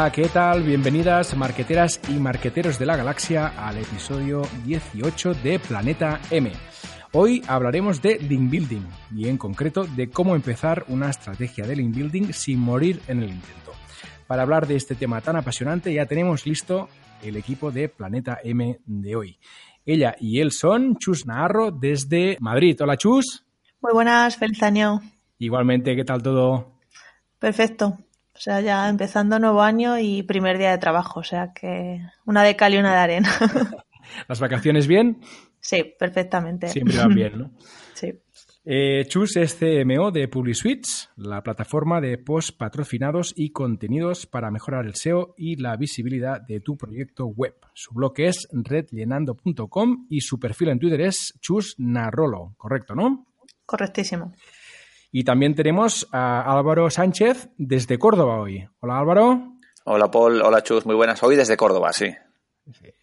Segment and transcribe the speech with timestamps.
[0.00, 0.62] Hola, ¿qué tal?
[0.62, 6.50] Bienvenidas marqueteras y marqueteros de la galaxia al episodio 18 de Planeta M.
[7.12, 11.94] Hoy hablaremos de link building y en concreto de cómo empezar una estrategia de link
[11.94, 13.72] building sin morir en el intento.
[14.26, 16.88] Para hablar de este tema tan apasionante ya tenemos listo
[17.22, 19.38] el equipo de Planeta M de hoy.
[19.84, 22.74] Ella y él son Chus Naharro desde Madrid.
[22.80, 23.44] Hola Chus.
[23.82, 25.02] Muy buenas, feliz año.
[25.36, 26.72] Igualmente, ¿qué tal todo?
[27.38, 27.98] Perfecto.
[28.40, 31.20] O sea, ya empezando nuevo año y primer día de trabajo.
[31.20, 33.28] O sea que una de cal y una de arena.
[34.28, 35.20] ¿Las vacaciones bien?
[35.60, 36.68] Sí, perfectamente.
[36.68, 37.50] Siempre van bien, ¿no?
[37.92, 38.18] Sí.
[38.64, 44.86] Eh, Chus es CMO de PubliSuites, la plataforma de post patrocinados y contenidos para mejorar
[44.86, 47.56] el SEO y la visibilidad de tu proyecto web.
[47.74, 53.26] Su blog es redllenando.com y su perfil en Twitter es Chus Narrolo, ¿correcto, no?
[53.66, 54.32] Correctísimo.
[55.12, 58.68] Y también tenemos a Álvaro Sánchez desde Córdoba hoy.
[58.80, 59.56] Hola Álvaro.
[59.84, 61.22] Hola Paul, hola Chus, muy buenas.
[61.22, 62.14] Hoy desde Córdoba, sí.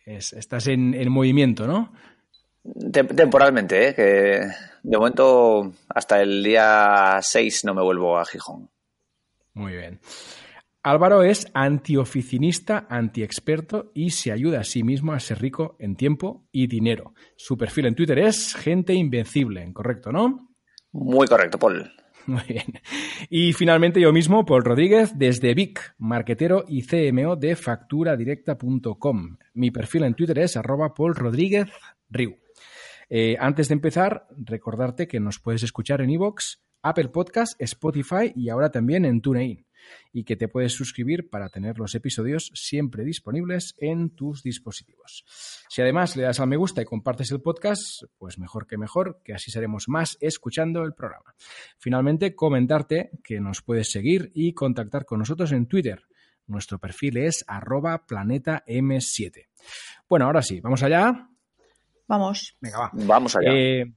[0.06, 1.92] estás en, en movimiento, ¿no?
[2.92, 3.96] Temporalmente, ¿eh?
[3.96, 4.42] que
[4.84, 8.70] de momento hasta el día 6 no me vuelvo a Gijón.
[9.54, 10.00] Muy bien.
[10.84, 16.48] Álvaro es antioficinista, antiexperto y se ayuda a sí mismo a ser rico en tiempo
[16.52, 17.14] y dinero.
[17.36, 20.48] Su perfil en Twitter es gente invencible, ¿correcto, no?
[20.92, 21.92] Muy correcto, Paul.
[22.28, 22.82] Muy bien.
[23.30, 29.38] Y finalmente yo mismo, Paul Rodríguez, desde Vic, marquetero y CMO de facturadirecta.com.
[29.54, 31.68] Mi perfil en Twitter es arroba Paul Rodríguez
[32.10, 32.38] Riu.
[33.10, 38.50] Eh, antes de empezar, recordarte que nos puedes escuchar en iVoox, Apple Podcast, Spotify y
[38.50, 39.67] ahora también en TuneIn.
[40.12, 45.23] Y que te puedes suscribir para tener los episodios siempre disponibles en tus dispositivos.
[45.70, 49.22] Si además le das al me gusta y compartes el podcast, pues mejor que mejor,
[49.23, 51.36] que así seremos más escuchando el programa.
[51.78, 56.04] Finalmente, comentarte que nos puedes seguir y contactar con nosotros en Twitter.
[56.48, 59.48] Nuestro perfil es arroba planeta M7.
[60.08, 61.30] Bueno, ahora sí, vamos allá.
[62.08, 62.56] Vamos.
[62.61, 62.92] Venga, va.
[62.94, 63.52] Vamos allá.
[63.54, 63.94] Eh,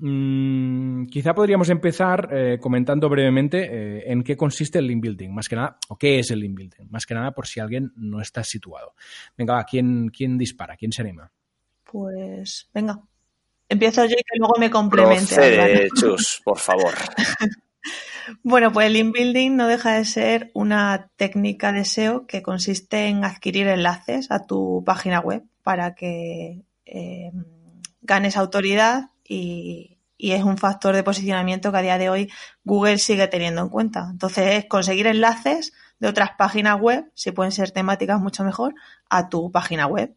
[0.00, 5.48] mm, quizá podríamos empezar eh, comentando brevemente eh, en qué consiste el link building, más
[5.48, 8.20] que nada, o qué es el link building, más que nada por si alguien no
[8.20, 8.94] está situado.
[9.36, 10.76] Venga, va, ¿quién, quién dispara?
[10.76, 11.30] ¿Quién se anima?
[11.84, 13.00] Pues, venga.
[13.68, 15.34] Empiezo yo y que luego me complemente.
[15.34, 16.92] Procede, Chus, por favor.
[18.42, 23.06] Bueno, pues el link building no deja de ser una técnica de SEO que consiste
[23.06, 27.32] en adquirir enlaces a tu página web para que eh,
[28.02, 32.30] ganes autoridad y, es un factor de posicionamiento que a día de hoy
[32.64, 34.08] Google sigue teniendo en cuenta.
[34.10, 38.74] Entonces es conseguir enlaces de otras páginas web, si pueden ser temáticas mucho mejor,
[39.08, 40.14] a tu página web.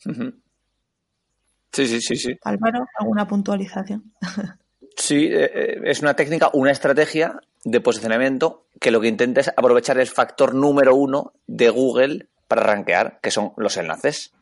[0.00, 2.38] Sí, sí, sí, sí.
[2.42, 4.12] Álvaro, ¿alguna puntualización?
[4.96, 9.48] Sí, eh, eh, es una técnica, una estrategia de posicionamiento que lo que intenta es
[9.48, 14.32] aprovechar el factor número uno de Google para rankear, que son los enlaces.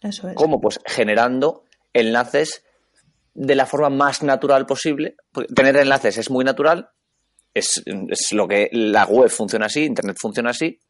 [0.00, 0.36] Eso es.
[0.36, 0.60] ¿Cómo?
[0.60, 2.62] Pues generando enlaces
[3.38, 5.14] de la forma más natural posible.
[5.54, 6.90] Tener enlaces es muy natural,
[7.54, 7.84] es,
[8.32, 10.80] lo que la web funciona así, Internet funciona así,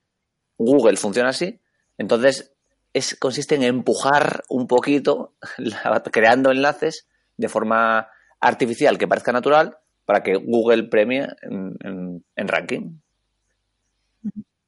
[0.56, 1.60] Google funciona así.
[1.98, 2.54] Entonces,
[2.94, 5.34] es, consiste en empujar un poquito,
[6.10, 7.06] creando enlaces
[7.36, 8.08] de forma
[8.40, 9.76] artificial que parezca natural
[10.06, 12.98] para que Google premie en ranking.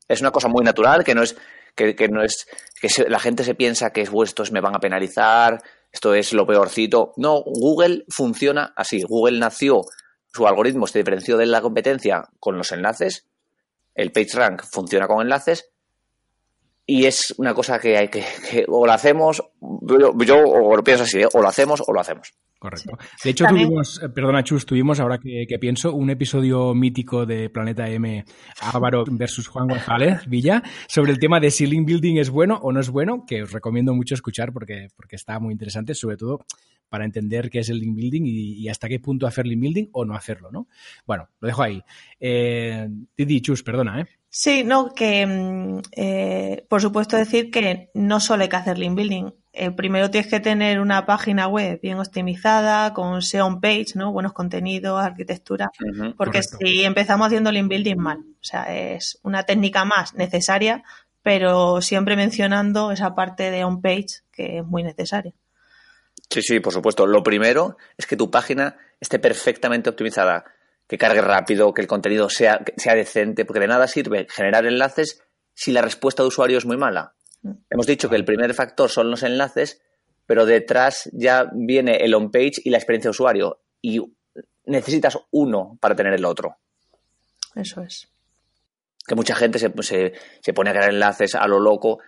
[0.06, 1.34] Es una cosa muy natural que no es
[1.74, 2.46] que, no es
[2.80, 6.46] que la gente se piensa que es estos me van a penalizar, esto es lo
[6.46, 7.12] peorcito.
[7.16, 9.02] No, Google funciona así.
[9.02, 9.82] Google nació,
[10.32, 13.26] su algoritmo se diferenció de la competencia con los enlaces.
[13.94, 15.70] El PageRank funciona con enlaces
[16.86, 18.24] y es una cosa que hay que,
[18.68, 21.28] o lo hacemos, yo, lo pienso así, ¿eh?
[21.32, 22.32] o lo hacemos o lo hacemos.
[22.60, 22.98] Correcto.
[23.25, 27.88] De hecho, tuvimos, eh, perdona Chus, tuvimos, ahora que, pienso, un episodio mítico de Planeta
[27.88, 28.23] M,
[28.61, 32.70] Álvaro versus Juan González Villa, sobre el tema de si link building es bueno o
[32.70, 36.44] no es bueno, que os recomiendo mucho escuchar porque, porque está muy interesante, sobre todo
[36.90, 40.05] para entender qué es el link building y, hasta qué punto hacer link building o
[40.05, 40.69] no hacerlo, ¿no?
[41.06, 41.82] Bueno, lo dejo ahí.
[42.19, 44.06] Eh, Didi, Chus, perdona, ¿eh?
[44.29, 48.96] Sí, no, que mm, eh, por supuesto decir que no solo hay que hacer link
[48.96, 49.31] building.
[49.52, 54.12] Eh, primero tienes que tener una página web bien optimizada, con SEO on page, ¿no?
[54.12, 55.70] Buenos contenidos, arquitectura.
[56.17, 60.85] porque si empezamos haciendo link building mal, o sea, es una técnica más necesaria,
[61.23, 65.32] pero siempre mencionando esa parte de on page que es muy necesaria.
[66.29, 67.06] Sí, sí, por supuesto.
[67.06, 70.44] Lo primero es que tu página esté perfectamente optimizada
[70.87, 75.23] que cargue rápido, que el contenido sea, sea decente, porque de nada sirve generar enlaces
[75.55, 77.14] si la respuesta de usuario es muy mala.
[77.70, 79.81] Hemos dicho que el primer factor son los enlaces,
[80.26, 83.60] pero detrás ya viene el on-page y la experiencia de usuario.
[83.81, 84.00] Y
[84.66, 86.56] necesitas uno para tener el otro.
[87.54, 88.08] Eso es.
[89.06, 89.72] que mucha gente se,
[90.40, 91.98] se, pone a crear enlaces a lo loco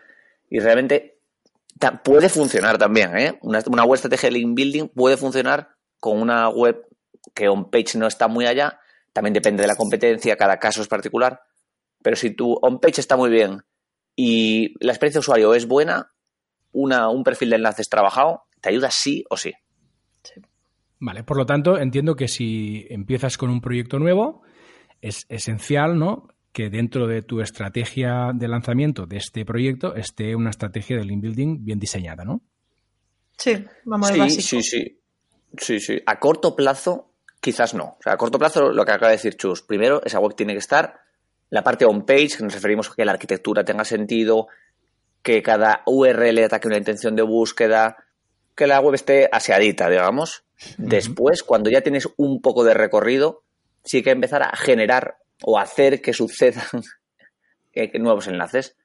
[0.49, 1.19] y realmente
[2.05, 3.17] puede funcionar también.
[3.19, 3.39] ¿eh?
[3.43, 6.87] Una, una web estrategia de link building puede funcionar con una web
[7.35, 8.79] que on-page no está muy allá.
[9.13, 11.41] También depende de la competencia, cada caso es particular.
[12.03, 13.63] Pero si tu on-page está muy bien
[14.17, 16.13] y la experiencia de usuario es buena,
[16.73, 19.53] una, un perfil de enlaces trabajado te ayuda sí o sí.
[21.01, 24.43] Vale, por lo tanto, entiendo que si empiezas con un proyecto nuevo,
[25.01, 26.29] es esencial, ¿no?
[26.53, 31.23] que dentro de tu estrategia de lanzamiento de este proyecto esté una estrategia de link
[31.23, 32.43] building bien diseñada, ¿no?
[33.39, 34.99] Sí, vamos a sí, Sí, sí.
[35.57, 36.03] Sí, sí.
[36.07, 37.97] A corto plazo, quizás no.
[37.99, 39.63] O sea, a corto plazo, lo que acaba de decir Chus.
[39.63, 41.01] Primero, esa web tiene que estar
[41.53, 44.49] la parte on-page, que nos referimos a que la arquitectura tenga sentido,
[45.23, 48.07] que cada URL ataque una intención de búsqueda,
[48.55, 50.45] que la web esté aseadita, digamos.
[50.79, 53.43] Después, cuando ya tienes un poco de recorrido,
[53.85, 56.65] sí hay que empezar a generar o hacer que sucedan
[57.75, 58.79] eh, nuevos enlaces.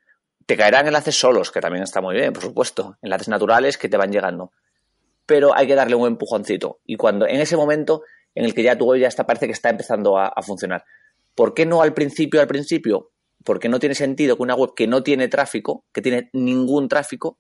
[0.46, 2.98] Te caerán enlaces solos, que también está muy bien, por supuesto.
[3.02, 4.52] Enlaces naturales que te van llegando.
[5.26, 6.82] Pero hay que darle un empujoncito.
[6.86, 8.04] Y cuando en ese momento
[8.36, 10.84] en el que ya tu web ya está, parece que está empezando a, funcionar.
[11.38, 13.12] ¿Por qué no al principio, al principio?
[13.44, 17.38] Porque no tiene sentido que una web que no tiene tráfico, que tiene ningún tráfico,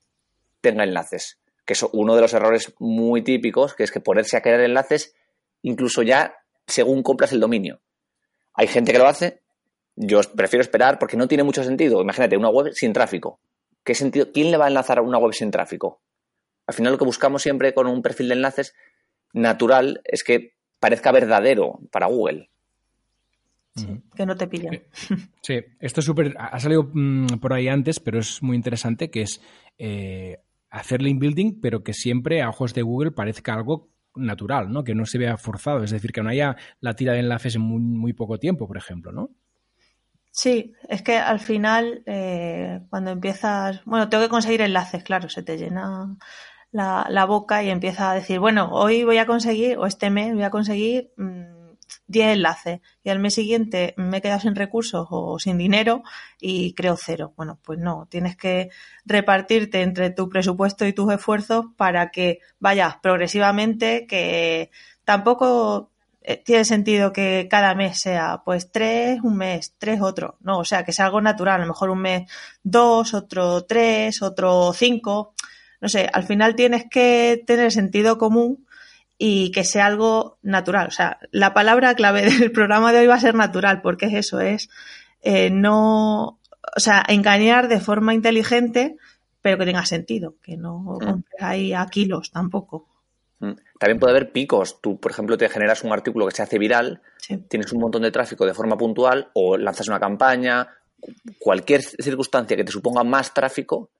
[0.61, 1.39] tenga enlaces.
[1.65, 5.15] Que es uno de los errores muy típicos, que es que ponerse a crear enlaces,
[5.63, 6.35] incluso ya
[6.67, 7.81] según compras el dominio.
[8.53, 9.41] Hay gente que lo hace,
[9.95, 11.99] yo prefiero esperar porque no tiene mucho sentido.
[11.99, 13.39] Imagínate, una web sin tráfico.
[13.83, 14.31] ¿Qué sentido?
[14.31, 16.03] ¿Quién le va a enlazar a una web sin tráfico?
[16.67, 18.75] Al final lo que buscamos siempre con un perfil de enlaces
[19.33, 22.51] natural es que parezca verdadero para Google.
[24.15, 24.83] Que no te pillen.
[25.41, 26.35] Sí, esto es súper.
[26.37, 29.41] Ha salido mm, por ahí antes, pero es muy interesante que es
[29.77, 30.39] eh,
[30.69, 34.83] hacer link building, pero que siempre a ojos de Google parezca algo natural, ¿no?
[34.83, 37.61] Que no se vea forzado, es decir, que no haya la tira de enlaces en
[37.61, 39.29] muy, poco tiempo, por ejemplo, ¿no?
[40.31, 45.41] Sí, es que al final, eh, cuando empiezas, bueno, tengo que conseguir enlaces, claro, se
[45.41, 46.15] te llena
[46.71, 50.33] la, la, boca y empieza a decir, bueno, hoy voy a conseguir, o este mes
[50.33, 51.56] voy a conseguir mm,
[52.07, 56.03] 10 enlaces y al mes siguiente me he quedado sin recursos o sin dinero
[56.39, 57.33] y creo cero.
[57.35, 58.69] Bueno, pues no, tienes que
[59.05, 64.71] repartirte entre tu presupuesto y tus esfuerzos para que vayas progresivamente, que
[65.03, 70.37] tampoco eh, tiene sentido que cada mes sea pues tres, un mes, tres, otro.
[70.41, 71.61] No, o sea, que sea algo natural.
[71.61, 72.29] A lo mejor un mes
[72.63, 75.33] dos, otro tres, otro cinco.
[75.79, 78.66] No sé, al final tienes que tener sentido común
[79.17, 80.87] y que sea algo natural.
[80.87, 84.13] O sea, la palabra clave del programa de hoy va a ser natural, porque es
[84.13, 84.69] eso, es
[85.21, 86.39] eh, no,
[86.75, 88.97] o sea, engañar de forma inteligente,
[89.41, 91.23] pero que tenga sentido, que no mm.
[91.39, 92.87] ahí a kilos tampoco.
[93.39, 93.53] Mm.
[93.79, 94.81] También puede haber picos.
[94.81, 97.01] Tú, por ejemplo, te generas un artículo que se hace viral,
[97.47, 100.67] tienes un montón de tráfico de forma puntual o lanzas una campaña,
[101.39, 103.91] cualquier circunstancia que te suponga más tráfico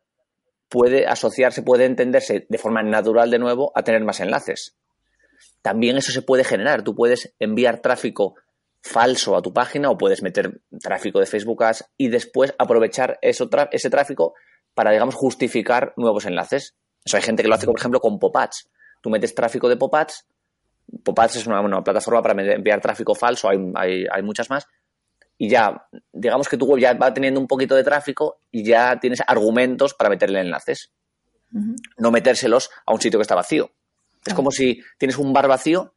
[0.70, 4.75] puede asociarse, puede entenderse de forma natural de nuevo a tener más enlaces
[5.62, 6.83] también eso se puede generar.
[6.83, 8.36] Tú puedes enviar tráfico
[8.82, 13.50] falso a tu página o puedes meter tráfico de Facebook Ads y después aprovechar eso,
[13.72, 14.34] ese tráfico
[14.74, 16.75] para, digamos, justificar nuevos enlaces.
[17.03, 18.70] Eso hay gente que lo hace, por ejemplo, con pop-ads.
[19.01, 20.27] Tú metes tráfico de pop-ads.
[21.03, 24.67] Pop-ads es una, plataforma para enviar tráfico falso, hay, hay, muchas más.
[25.38, 29.00] Y ya, digamos que tu web ya va teniendo un poquito de tráfico y ya
[29.00, 30.91] tienes argumentos para meterle enlaces.
[31.98, 33.72] No metérselos a un sitio que está vacío.
[34.27, 35.93] Es como si tienes un bar vacío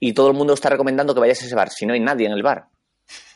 [0.00, 2.26] y todo el mundo está recomendando que vayas a ese bar, si no hay nadie
[2.26, 2.66] en el bar.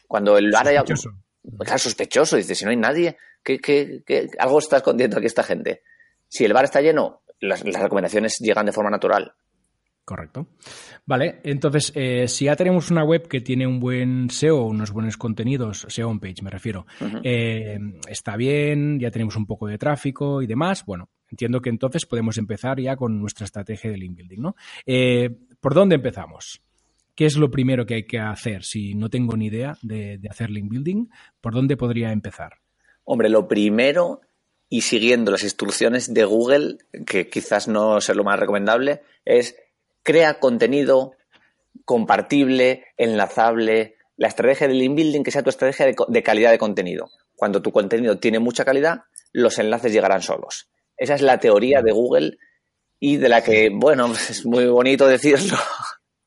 [0.06, 0.84] Cuando el bar haya...
[0.84, 2.36] Claro, sospechoso.
[2.36, 4.00] Dice, si no hay nadie, ¿qué,
[4.38, 5.82] algo está escondiendo aquí esta gente.
[6.28, 9.34] Si el bar está lleno, las, recomendaciones llegan de forma natural.
[10.04, 10.48] Correcto.
[11.06, 15.16] Vale, entonces, eh, si ya tenemos una web que tiene un buen SEO, unos buenos
[15.16, 16.86] contenidos, SEO on page me refiero,
[17.22, 22.06] eh, está bien, ya tenemos un poco de tráfico y demás, bueno, entiendo que entonces
[22.06, 24.54] podemos empezar ya con nuestra estrategia de link building, ¿no?
[24.86, 26.62] Eh, ¿Por dónde empezamos?
[27.14, 28.64] ¿Qué es lo primero que hay que hacer?
[28.64, 31.06] Si no tengo ni idea de, hacer link building,
[31.40, 32.58] ¿por dónde podría empezar?
[33.04, 34.20] Hombre, lo primero,
[34.68, 39.56] y siguiendo las instrucciones de Google, que quizás no sea lo más recomendable, es
[40.02, 41.12] crea contenido
[41.84, 47.10] compartible, enlazable, la estrategia de link building que sea tu estrategia de calidad de contenido.
[47.34, 50.68] Cuando tu contenido tiene mucha calidad, los enlaces llegarán solos.
[51.02, 52.38] Esa es la teoría de Google
[53.00, 55.56] y de la que, bueno, es muy bonito decirlo.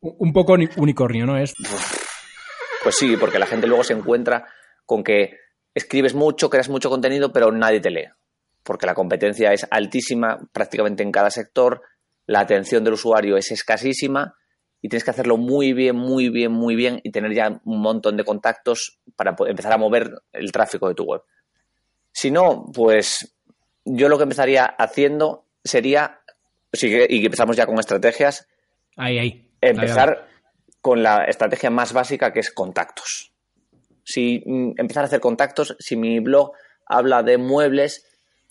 [0.01, 1.53] Un poco unicornio, ¿no es?
[2.83, 4.45] Pues sí, porque la gente luego se encuentra
[4.85, 5.37] con que
[5.73, 8.09] escribes mucho, creas mucho contenido, pero nadie te lee.
[8.63, 11.81] Porque la competencia es altísima prácticamente en cada sector,
[12.27, 14.35] la atención del usuario es escasísima
[14.81, 18.17] y tienes que hacerlo muy bien, muy bien, muy bien y tener ya un montón
[18.17, 21.21] de contactos para empezar a mover el tráfico de tu web.
[22.11, 23.34] Si no, pues
[23.85, 26.21] yo lo que empezaría haciendo sería,
[26.73, 28.47] y empezamos ya con estrategias,
[28.97, 29.51] ahí, ahí.
[29.61, 30.27] empezar
[30.81, 33.31] con la estrategia más básica que es contactos.
[34.03, 36.51] Si mm, empezar a hacer contactos, si mi blog
[36.85, 38.05] habla de muebles,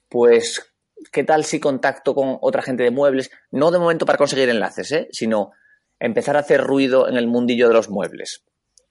[0.09, 0.75] pues
[1.13, 3.31] ¿qué tal si contacto con otra gente de muebles?
[3.51, 5.09] No de momento para conseguir enlaces, ¿eh?
[5.13, 5.53] sino
[6.01, 8.45] empezar a hacer ruido en el mundillo de los muebles.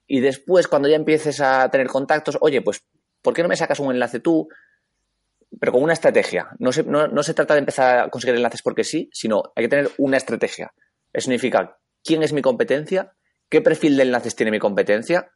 [0.07, 2.83] Y después, cuando ya empieces a tener contactos, oye, pues,
[3.21, 4.47] ¿por qué no me sacas un enlace tú?
[5.59, 6.49] Pero con una estrategia.
[6.59, 9.69] No se, no, se trata de empezar a conseguir enlaces porque sí, sino hay que
[9.69, 10.73] tener una estrategia.
[11.11, 13.13] Eso significa quién es mi competencia,
[13.49, 15.31] qué perfil de enlaces tiene mi competencia,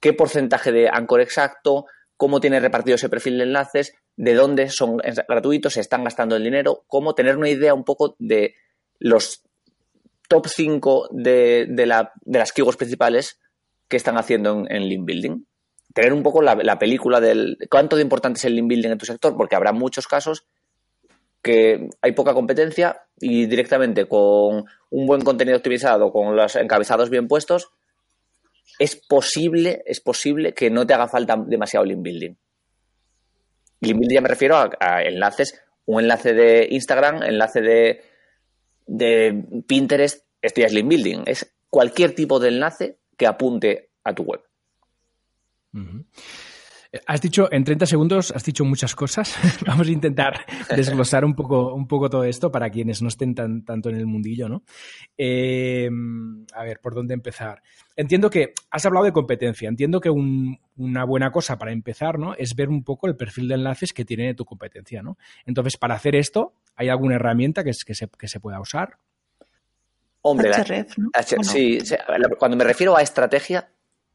[0.00, 4.98] qué porcentaje de anchor exacto, cómo tiene repartido ese perfil de enlaces, de dónde son
[5.28, 8.54] gratuitos, se están gastando el dinero, cómo tener una idea un poco de
[8.98, 9.42] los
[10.28, 11.66] top 5 de,
[12.24, 13.40] las keywords principales
[13.88, 15.44] que están haciendo en, link building.
[15.94, 19.06] Tener un poco la, película del cuánto de importante es el link building en tu
[19.06, 20.46] sector, porque habrá muchos casos
[21.42, 27.28] que hay poca competencia y directamente con un buen contenido optimizado, con los encabezados bien
[27.28, 27.72] puestos,
[28.78, 32.34] es posible, es posible que no te haga falta demasiado link building.
[33.80, 38.02] Link building ya me refiero a, enlaces, un enlace de Instagram, enlace de,
[38.86, 41.22] de Pinterest, esto ya es link building.
[41.26, 44.42] Es cualquier tipo de enlace que apunte a tu web.
[47.06, 49.34] Has dicho, en 30 segundos, has dicho muchas cosas.
[49.66, 50.44] Vamos a intentar
[50.76, 54.06] desglosar un poco, un poco todo esto para quienes no estén tan, tanto en el
[54.06, 54.62] mundillo, ¿no?
[55.16, 55.88] Eh,
[56.54, 57.62] a ver, ¿por dónde empezar?
[57.96, 59.70] Entiendo que has hablado de competencia.
[59.70, 62.34] Entiendo que una buena cosa para empezar, ¿no?
[62.34, 65.16] Es ver un poco el perfil de enlaces que tiene tu competencia, ¿no?
[65.46, 68.98] Entonces, para hacer esto, ¿hay alguna herramienta que, que, se, que se pueda usar?
[70.20, 70.52] Hombre,
[71.42, 71.78] sí,
[72.38, 73.72] cuando me refiero a estrategia,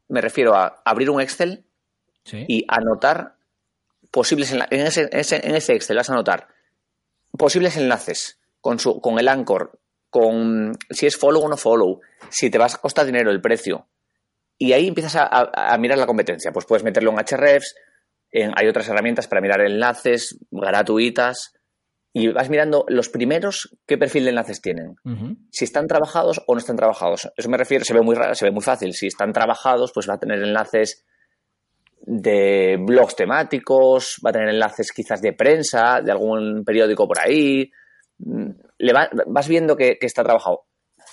[0.08, 1.64] me refiero a abrir un Excel
[2.24, 3.36] y anotar
[4.10, 6.48] posibles en, ese, en ese Excel vas a anotar
[7.36, 9.78] posibles enlaces con, su, con el anchor,
[10.10, 13.86] con si es follow o no follow, si te vas a costar dinero el precio.
[14.58, 16.50] Y ahí empiezas a, mirar la competencia.
[16.50, 17.76] Pues puedes meterlo en Hrefs,
[18.32, 21.54] hay otras herramientas para mirar enlaces gratuitas
[22.18, 24.96] y vas mirando los primeros qué perfil de enlaces tienen.
[25.50, 27.30] Si están trabajados o no están trabajados.
[27.36, 28.92] Eso me refiero, se ve muy se ve muy fácil.
[28.92, 31.04] Si están trabajados, pues va a tener enlaces
[32.00, 37.70] de blogs temáticos, va a tener enlaces quizás de prensa, de algún periódico por ahí.
[38.18, 40.64] Mm, le vas viendo que, está trabajado.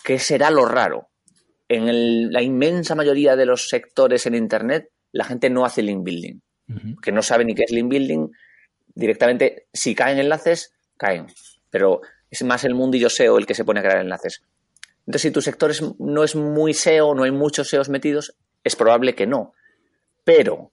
[0.04, 1.10] ¿Qué será lo raro?
[1.68, 6.40] En la inmensa mayoría de los sectores en Internet, la gente no hace link building.
[7.02, 8.28] Que no sabe ni qué es link building.
[8.96, 11.28] Directamente, si caen enlaces, caen.
[11.70, 14.42] Pero es más el mundillo SEO el que se pone a crear enlaces.
[15.06, 19.14] Entonces, si tu sector no es muy SEO, no hay muchos SEOs metidos, es probable
[19.16, 19.54] que no.
[20.24, 20.72] Pero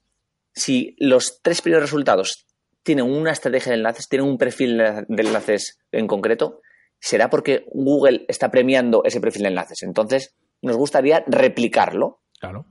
[0.54, 2.46] si los tres primeros resultados
[2.82, 6.60] tienen una estrategia de enlaces, tienen un perfil de enlaces en concreto,
[6.98, 9.82] será porque Google está premiando ese perfil de enlaces.
[9.82, 12.20] Entonces, nos gustaría replicarlo.
[12.40, 12.66] Claro,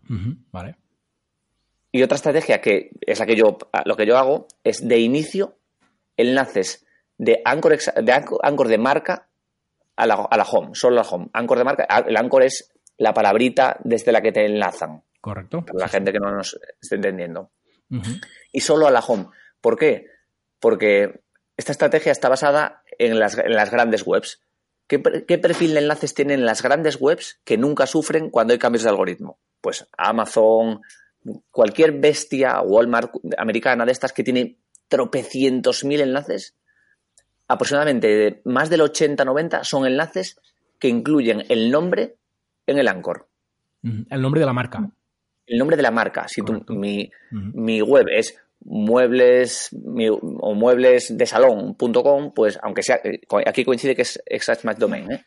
[0.51, 0.77] vale.
[1.91, 5.57] Y otra estrategia que es la que yo, lo que yo hago es de inicio
[6.17, 6.85] enlaces
[7.21, 9.29] de anchor de, de marca
[9.95, 11.29] a la, a la, home, solo la home.
[11.33, 15.03] Anchor de marca, el anchor es la palabrita desde la que te enlazan.
[15.21, 15.63] Correcto.
[15.63, 17.51] Para la gente que no nos esté entendiendo
[18.51, 19.27] y solo a la home.
[19.59, 20.07] ¿Por qué?
[20.59, 21.21] Porque
[21.57, 24.41] esta estrategia está basada en las, grandes webs.
[24.87, 28.89] ¿Qué, perfil de enlaces tienen las grandes webs que nunca sufren cuando hay cambios de
[28.89, 29.39] algoritmo?
[29.61, 30.81] Pues Amazon,
[31.51, 36.55] cualquier bestia Walmart americana de estas que tiene tropecientos mil enlaces,
[37.51, 40.39] aproximadamente más del 80-90 son enlaces
[40.79, 42.15] que incluyen el nombre
[42.67, 43.27] en el anchor.
[43.83, 44.91] El nombre de la marca
[45.51, 46.27] el nombre de la marca.
[46.27, 49.69] Si mi, web es muebles
[50.39, 55.11] o muebles de salón.com, pues aunque sea, eh, aquí coincide que es exact match domain,
[55.11, 55.25] ¿eh?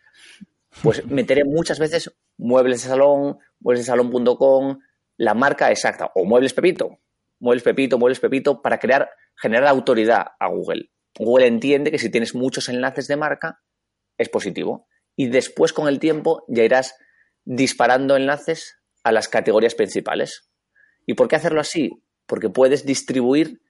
[0.82, 4.78] pues meteré muchas veces muebles de salón, muebles de salón.com,
[5.18, 6.98] la marca exacta, o muebles Pepito,
[7.38, 10.90] muebles Pepito, muebles Pepito, para crear, generar autoridad a Google.
[11.18, 13.62] Google entiende que si tienes muchos enlaces de marca,
[14.18, 14.88] es positivo.
[15.16, 16.94] Y después, con el tiempo, ya irás
[17.44, 20.50] disparando enlaces a las categorías principales.
[21.06, 22.02] ¿Y por qué hacerlo así?
[22.26, 23.60] Porque puedes distribuir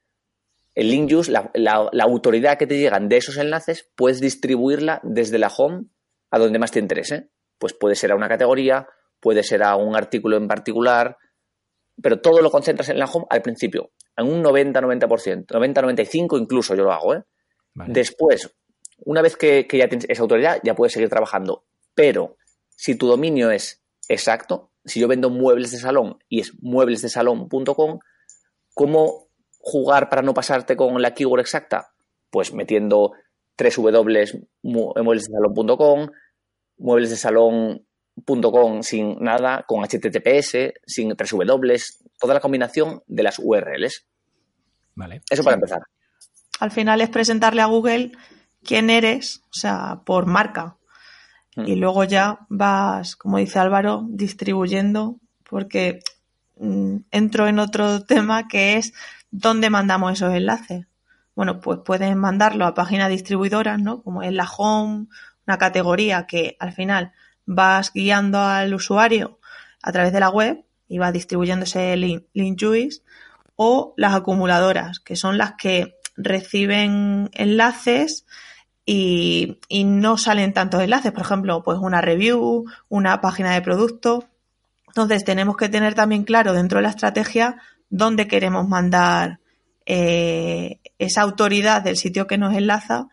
[0.74, 5.48] el link use, la, autoridad que te llegan de esos enlaces, puedes distribuirla desde la
[5.48, 5.86] home
[6.30, 7.30] a donde más te interese.
[7.58, 8.88] Pues puede ser a una categoría,
[9.20, 11.16] puede ser a un artículo en particular,
[12.02, 16.82] pero todo lo concentras en la home al principio, en un 90-90%, 90-95% incluso yo
[16.82, 17.14] lo hago.
[17.14, 17.22] ¿eh?
[17.74, 18.54] Después,
[18.98, 21.64] una vez que, que, ya tienes esa autoridad, ya puedes seguir trabajando.
[21.94, 22.36] Pero
[22.76, 27.98] si tu dominio es exacto, si yo vendo muebles de salón y es mueblesdesalón.com,
[28.74, 29.28] ¿cómo
[29.58, 31.94] jugar para no pasarte con la keyword exacta?
[32.30, 33.12] Pues metiendo
[33.56, 36.08] www.mueblesdesalón.com,
[36.78, 41.76] mueblesdesalón.com sin nada, con HTTPS, sin tres W,
[42.18, 44.06] toda la combinación de las URLs.
[44.94, 45.22] Vale.
[45.30, 45.80] Eso para empezar.
[46.60, 48.12] Al final es presentarle a Google
[48.64, 50.76] quién eres, o sea, por marca.
[51.56, 51.66] Mm.
[51.66, 55.16] Y luego ya vas, como dice Álvaro, distribuyendo,
[55.48, 56.00] porque
[56.58, 58.92] mm, entro en otro tema que es
[59.30, 60.86] dónde mandamos esos enlaces.
[61.34, 64.02] Bueno, pues pueden mandarlo a páginas distribuidoras, ¿no?
[64.02, 65.06] Como es la home,
[65.46, 67.12] una categoría que al final
[67.44, 69.38] vas guiando al usuario
[69.82, 73.02] a través de la web y va distribuyendo ese link, link juice,
[73.56, 78.26] o las acumuladoras, que son las que reciben enlaces
[78.86, 81.12] y, y no salen tantos enlaces.
[81.12, 84.24] Por ejemplo, pues una review, una página de producto.
[84.88, 87.56] Entonces tenemos que tener también claro dentro de la estrategia
[87.90, 89.40] dónde queremos mandar
[89.86, 93.08] eh, esa autoridad del sitio que nos enlaza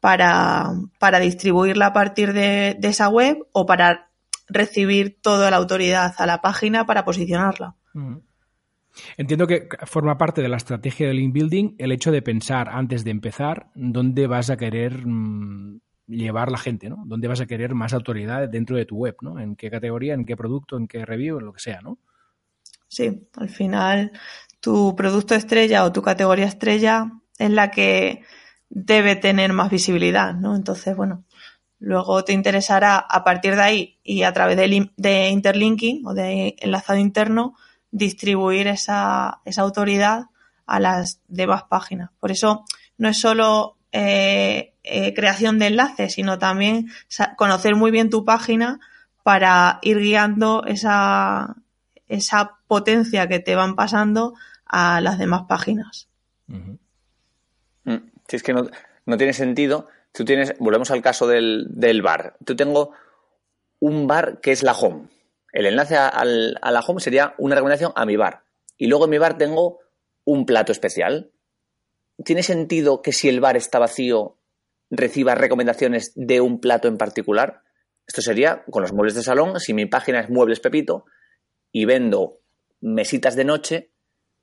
[0.00, 4.08] para, para distribuirla a partir de, esa web o para
[4.48, 7.74] recibir toda la autoridad a la página para posicionarla.
[7.92, 8.16] Mm.
[9.16, 13.04] Entiendo que forma parte de la estrategia del link building el hecho de pensar antes
[13.04, 17.02] de empezar dónde vas a querer mmm, llevar la gente, ¿no?
[17.06, 19.38] Dónde vas a querer más autoridad dentro de tu web, ¿no?
[19.38, 21.98] En qué categoría, en qué producto, en qué review, en lo que sea, ¿no?
[22.88, 24.12] Sí, al final
[24.60, 28.22] tu producto estrella o tu categoría estrella es la que
[28.68, 30.54] debe tener más visibilidad, ¿no?
[30.54, 31.24] Entonces, bueno,
[31.78, 36.54] luego te interesará a partir de ahí y a través de, de interlinking o de
[36.60, 37.54] enlazado interno
[37.92, 40.24] distribuir esa, esa, autoridad
[40.66, 42.10] a las demás páginas.
[42.18, 42.64] Por eso
[42.98, 46.90] no es solo eh, eh, creación de enlaces, sino también
[47.36, 48.80] conocer muy bien tu página
[49.22, 51.54] para ir guiando esa,
[52.08, 56.08] esa potencia que te van pasando a las demás páginas.
[56.48, 56.78] Uh
[57.84, 58.02] -huh.
[58.26, 58.66] Si es que no,
[59.04, 62.36] no, tiene sentido, tú tienes, volvemos al caso del, del bar.
[62.44, 62.92] Tú tengo
[63.80, 65.08] un bar que es la home
[65.52, 68.44] el enlace a la home sería una recomendación a mi bar.
[68.78, 69.78] Y luego en mi bar tengo
[70.24, 71.30] un plato especial.
[72.24, 74.38] ¿Tiene sentido que si el bar está vacío
[74.90, 77.62] reciba recomendaciones de un plato en particular?
[78.06, 79.60] Esto sería con los muebles de salón.
[79.60, 81.04] Si mi página es Muebles Pepito
[81.70, 82.40] y vendo
[82.80, 83.90] mesitas de noche,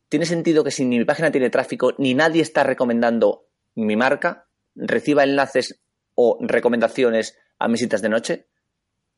[0.09, 5.23] ¿tiene sentido que si mi página tiene tráfico ni nadie está recomendando mi marca, reciba
[5.23, 5.81] enlaces
[6.15, 8.48] o recomendaciones a mesitas de noche?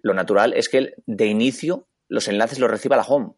[0.02, 3.34] Lo natural es que de inicio los enlaces los reciba la home.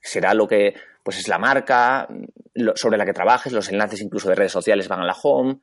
[0.00, 2.08] Será lo que pues es la marca
[2.54, 5.60] lo, sobre la que trabajes, los enlaces incluso de redes sociales van a la home.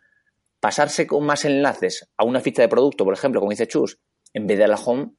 [0.60, 4.00] Pasarse con más enlaces a una ficha de producto, por ejemplo, como dice Chus,
[4.34, 5.12] en vez de a la home,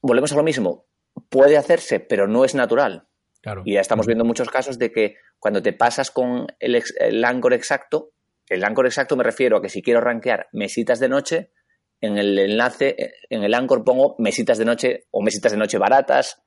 [0.00, 0.86] volvemos a lo mismo.
[1.28, 3.08] Puede hacerse, pero no es natural.
[3.42, 3.62] Claro.
[3.64, 7.24] Y ya estamos viendo muchos casos de que cuando te pasas con el, ex, el
[7.24, 8.12] anchor exacto,
[8.48, 11.50] el anchor exacto me refiero a que si quiero rankear mesitas de noche,
[12.00, 12.96] en el enlace,
[13.28, 16.42] en el Anchor pongo mesitas de noche o mesitas de noche baratas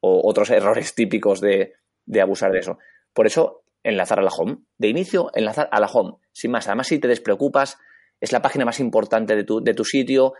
[0.00, 1.74] o otros errores típicos de,
[2.20, 2.78] abusar de eso.
[3.12, 4.58] Por eso, enlazar a la home.
[4.78, 6.16] De inicio, enlazar a la home.
[6.32, 7.78] Sin más, además si te despreocupas,
[8.20, 10.34] es la página más importante de tu, de tu sitio,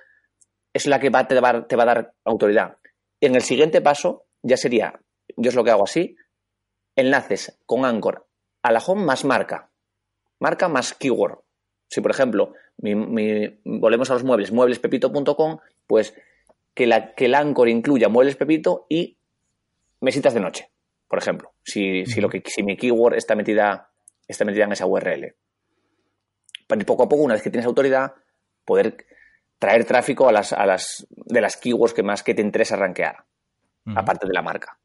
[0.73, 2.79] es la que va, te, va, te va a dar autoridad.
[3.21, 5.01] En el siguiente paso, ya sería,
[5.37, 6.17] yo es lo que hago así,
[6.97, 8.27] enlaces con Anchor
[8.63, 9.71] a la home más marca.
[10.41, 11.44] Marca más keyword.
[11.89, 16.15] Si, por ejemplo, mi, mi, volvemos a los muebles, mueblespepito.com, pues
[16.75, 19.19] que, la, que el Anchor incluya muebles Pepito y
[20.01, 20.71] mesitas de noche,
[21.09, 23.91] por ejemplo, si, si, lo que, si mi keyword está metida,
[24.27, 25.35] está metida en esa URL.
[26.67, 28.15] Para poco a poco, una vez que tienes autoridad,
[28.65, 28.97] poder
[29.59, 33.25] traer tráfico a las, a las de las keywords que más que te interesa rankear,
[33.87, 34.01] uh -huh.
[34.01, 34.79] aparte de la marca.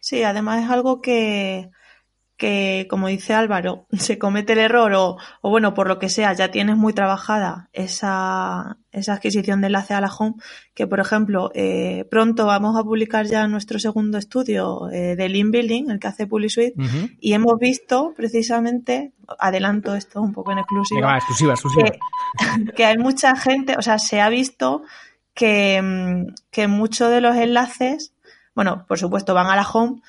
[0.00, 1.70] Sí, además es algo que,
[2.36, 6.32] que, como dice Álvaro, se comete el error o, o, bueno, por lo que sea,
[6.32, 10.34] ya tienes muy trabajada esa, esa adquisición de enlace a la home,
[10.74, 15.50] que por ejemplo, eh, pronto vamos a publicar ya nuestro segundo estudio eh, de Lean
[15.50, 17.16] Building, el que hace PuliSuite, uh -huh.
[17.20, 21.90] y hemos visto precisamente, adelanto esto un poco en exclusiva, Venga, exclusiva, exclusiva.
[21.90, 24.82] Que, que hay mucha gente, o sea, se ha visto
[25.34, 28.12] que, que muchos de los enlaces,
[28.54, 30.00] bueno, por supuesto van a la home,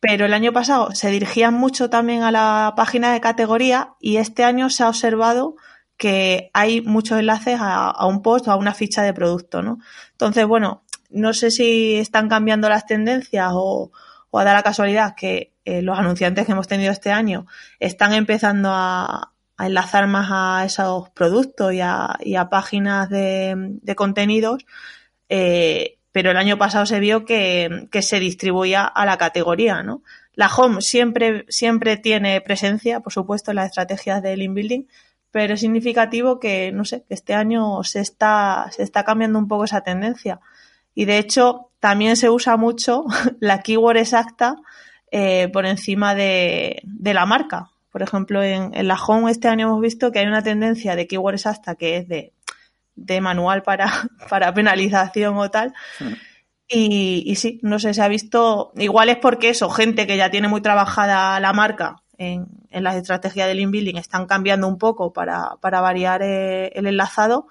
[0.00, 4.44] pero el año pasado se dirigían mucho también a la página de categoría y este
[4.44, 5.56] año se ha observado
[5.96, 9.78] que hay muchos enlaces a, a un post o a una ficha de producto, ¿no?
[10.12, 13.92] Entonces, bueno, no sé si están cambiando las tendencias o,
[14.30, 17.46] o a dar la casualidad que eh, los anunciantes que hemos tenido este año
[17.78, 24.64] están empezando a, enlazar más a esos productos y a, páginas de, contenidos,
[25.28, 30.02] eh, pero el año pasado se vio que, se distribuía a la categoría, ¿no?
[30.34, 34.88] La home siempre, siempre tiene presencia, por supuesto, en las estrategias del inbuilding,
[35.30, 39.48] pero es significativo que, no sé, que este año se está, se está cambiando un
[39.48, 40.40] poco esa tendencia.
[40.94, 43.04] Y de hecho, también se usa mucho
[43.40, 44.56] la keyword exacta
[45.10, 47.70] eh, por encima de, la marca.
[47.92, 51.34] Por ejemplo, en, la home este año hemos visto que hay una tendencia de keyword
[51.34, 52.32] exacta que es de,
[52.94, 53.90] de manual para,
[54.28, 55.74] para penalización o tal.
[56.68, 60.30] Y, y, sí, no sé, se ha visto, igual es porque eso, gente que ya
[60.30, 65.12] tiene muy trabajada la marca en, en las estrategias del inbuilding están cambiando un poco
[65.12, 67.48] para, para variar eh, el enlazado,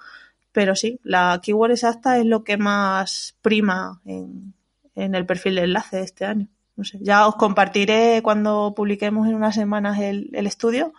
[0.52, 4.54] pero sí, la keyword exacta es lo que más prima en,
[4.94, 6.46] en el perfil de enlace de este año.
[6.76, 10.94] No sé, ya os compartiré cuando publiquemos en unas semanas el, el estudio,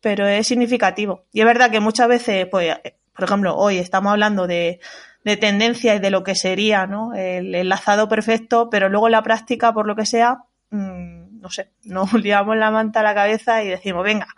[0.00, 1.26] pero es significativo.
[1.32, 2.76] Y es verdad que muchas veces, pues,
[3.14, 4.80] por ejemplo, hoy estamos hablando de,
[5.24, 7.14] de tendencia y de lo que sería ¿no?
[7.14, 11.70] el enlazado perfecto, pero luego en la práctica, por lo que sea, mmm, no sé,
[11.84, 14.28] nos liamos la manta a la cabeza y decimos, venga,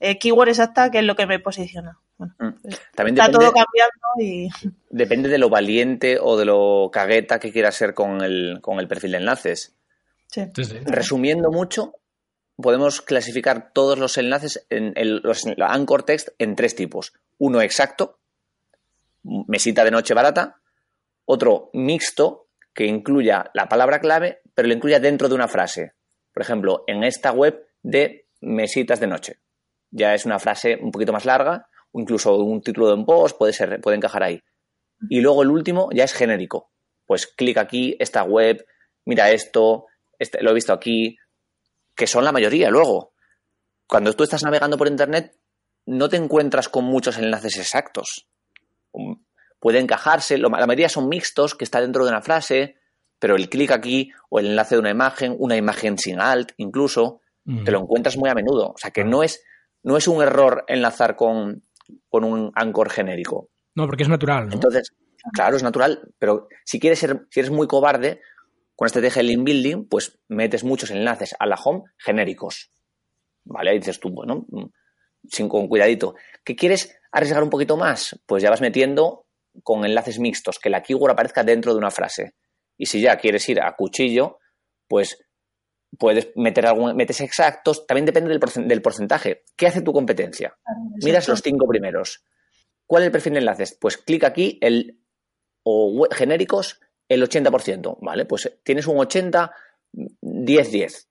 [0.00, 1.98] eh, keyword exacta, que es lo que me posiciona.
[2.16, 2.50] Bueno, mm.
[2.62, 4.48] pues, También está todo cambiando y...
[4.90, 8.88] Depende de lo valiente o de lo cagueta que quieras ser con el, con el
[8.88, 9.74] perfil de enlaces.
[10.26, 10.42] Sí.
[10.86, 11.94] Resumiendo mucho,
[12.56, 17.12] podemos clasificar todos los enlaces en el, los anchor text en tres tipos.
[17.38, 18.18] Uno exacto,
[19.22, 20.60] mesita de noche barata.
[21.24, 25.92] Otro mixto, que incluya la palabra clave, pero lo incluya dentro de una frase.
[26.32, 29.40] Por ejemplo, en esta web de mesitas de noche.
[29.90, 33.36] Ya es una frase un poquito más larga, o incluso un título de un post
[33.36, 34.42] puede, ser, puede encajar ahí.
[35.08, 36.70] Y luego el último ya es genérico.
[37.06, 38.64] Pues clic aquí, esta web,
[39.04, 39.86] mira esto,
[40.18, 41.16] este, lo he visto aquí,
[41.94, 43.12] que son la mayoría luego.
[43.86, 45.36] Cuando tú estás navegando por Internet,
[45.86, 48.28] no te encuentras con muchos enlaces exactos.
[49.58, 52.76] Puede encajarse, la mayoría son mixtos, que está dentro de una frase,
[53.18, 57.20] pero el clic aquí o el enlace de una imagen, una imagen sin alt incluso,
[57.64, 58.70] te lo encuentras muy a menudo.
[58.70, 59.44] O sea que no es,
[59.82, 61.62] no es un error enlazar con,
[62.10, 63.50] un anchor genérico.
[63.74, 64.48] No, porque es natural.
[64.52, 64.92] Entonces,
[65.32, 68.20] claro, es natural, pero si quieres ser, si eres muy cobarde,
[68.74, 72.70] con este estrategia de link building, pues metes muchos enlaces a la home genéricos.
[73.44, 73.70] ¿Vale?
[73.70, 74.64] Ahí dices tú, bueno, mm,
[75.28, 76.14] sin con cuidadito.
[76.44, 78.18] ¿Qué quieres arriesgar un poquito más?
[78.26, 79.26] Pues ya vas metiendo
[79.62, 82.34] con enlaces mixtos, que la keyword aparezca dentro de una frase.
[82.76, 84.38] Y si ya quieres ir a cuchillo,
[84.88, 85.18] pues
[85.98, 89.44] puedes meter algún, metes exactos, también depende del, porcentaje.
[89.56, 90.56] ¿Qué hace tu competencia?
[91.04, 92.24] Miras los cinco primeros.
[92.86, 93.76] ¿Cuál es el perfil de enlaces?
[93.80, 94.98] Pues clic aquí, el
[95.64, 98.24] o genéricos, el 80%, ¿vale?
[98.24, 99.52] Pues tienes un 80,
[99.92, 101.08] 10, 10.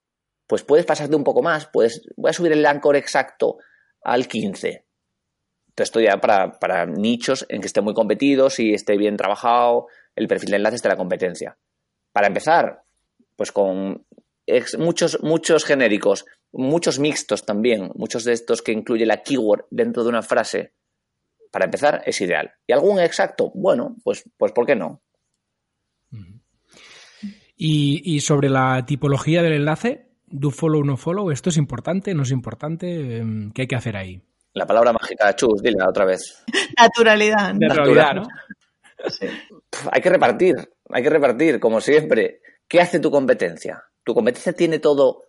[0.47, 3.59] Pues puedes pasarte un poco más, puedes, voy a subir el anchor exacto
[4.03, 4.67] al 15.
[4.67, 9.87] Entonces, esto ya para, para nichos en que esté muy competidos y esté bien trabajado,
[10.15, 11.57] el perfil de enlaces de la competencia.
[12.11, 12.83] Para empezar,
[13.35, 14.05] pues con
[14.77, 20.09] muchos, muchos genéricos, muchos mixtos también, muchos de estos que incluye la keyword dentro de
[20.09, 20.73] una frase,
[21.51, 22.53] para empezar es ideal.
[22.65, 23.51] ¿Y algún exacto?
[23.53, 25.01] Bueno, pues, pues ¿por qué no?
[27.63, 32.13] Y, sobre la tipología del enlace, do follow, no follow, ¿esto es importante?
[32.13, 33.17] ¿No es importante?
[33.17, 34.21] Em, ¿Qué hay que hacer ahí?
[34.53, 36.43] La palabra mágica, chus, dile otra vez.
[36.77, 37.53] Naturalidad.
[37.59, 38.27] Naturalidad, ¿no?
[39.91, 40.55] hay que repartir,
[40.89, 42.41] hay que repartir, como siempre.
[42.67, 43.83] ¿Qué hace tu competencia?
[44.03, 45.23] ¿Tu competencia tiene todo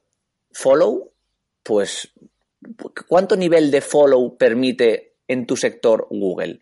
[0.53, 1.13] follow?
[1.63, 2.13] Pues,
[3.09, 6.61] ¿cuánto nivel de follow permite en tu sector Google?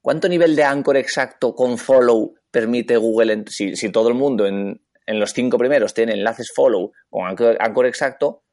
[0.00, 3.44] ¿Cuánto nivel de anchor exacto con follow permite Google?
[3.48, 8.44] si, todo el mundo en, los cinco primeros tiene enlaces follow con anchor, exacto,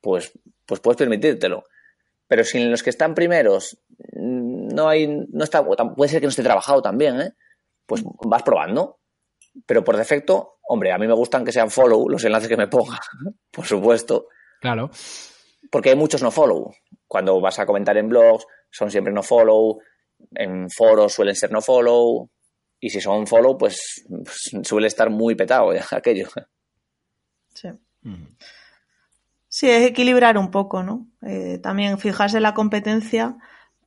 [0.00, 0.32] pues,
[0.64, 1.64] pues puedes permitírtelo.
[2.28, 3.78] Pero si en los que están primeros
[4.12, 7.32] no hay, no está, puede ser que no esté trabajado también, ¿eh?
[7.86, 9.00] pues vas probando.
[9.64, 12.68] Pero por defecto, hombre, a mí me gustan que sean follow los enlaces que me
[12.68, 13.00] ponga,
[13.50, 14.28] por supuesto.
[14.60, 14.90] Claro.
[15.70, 16.72] Porque hay muchos no follow.
[17.06, 19.78] Cuando vas a comentar en blogs, son siempre no follow.
[20.34, 22.30] En foros suelen ser no follow.
[22.80, 26.28] Y si son follow, pues, pues suele estar muy petado aquello.
[27.54, 27.68] Sí.
[29.48, 31.06] Sí, es equilibrar un poco, ¿no?
[31.22, 33.36] Eh, también fijarse en la competencia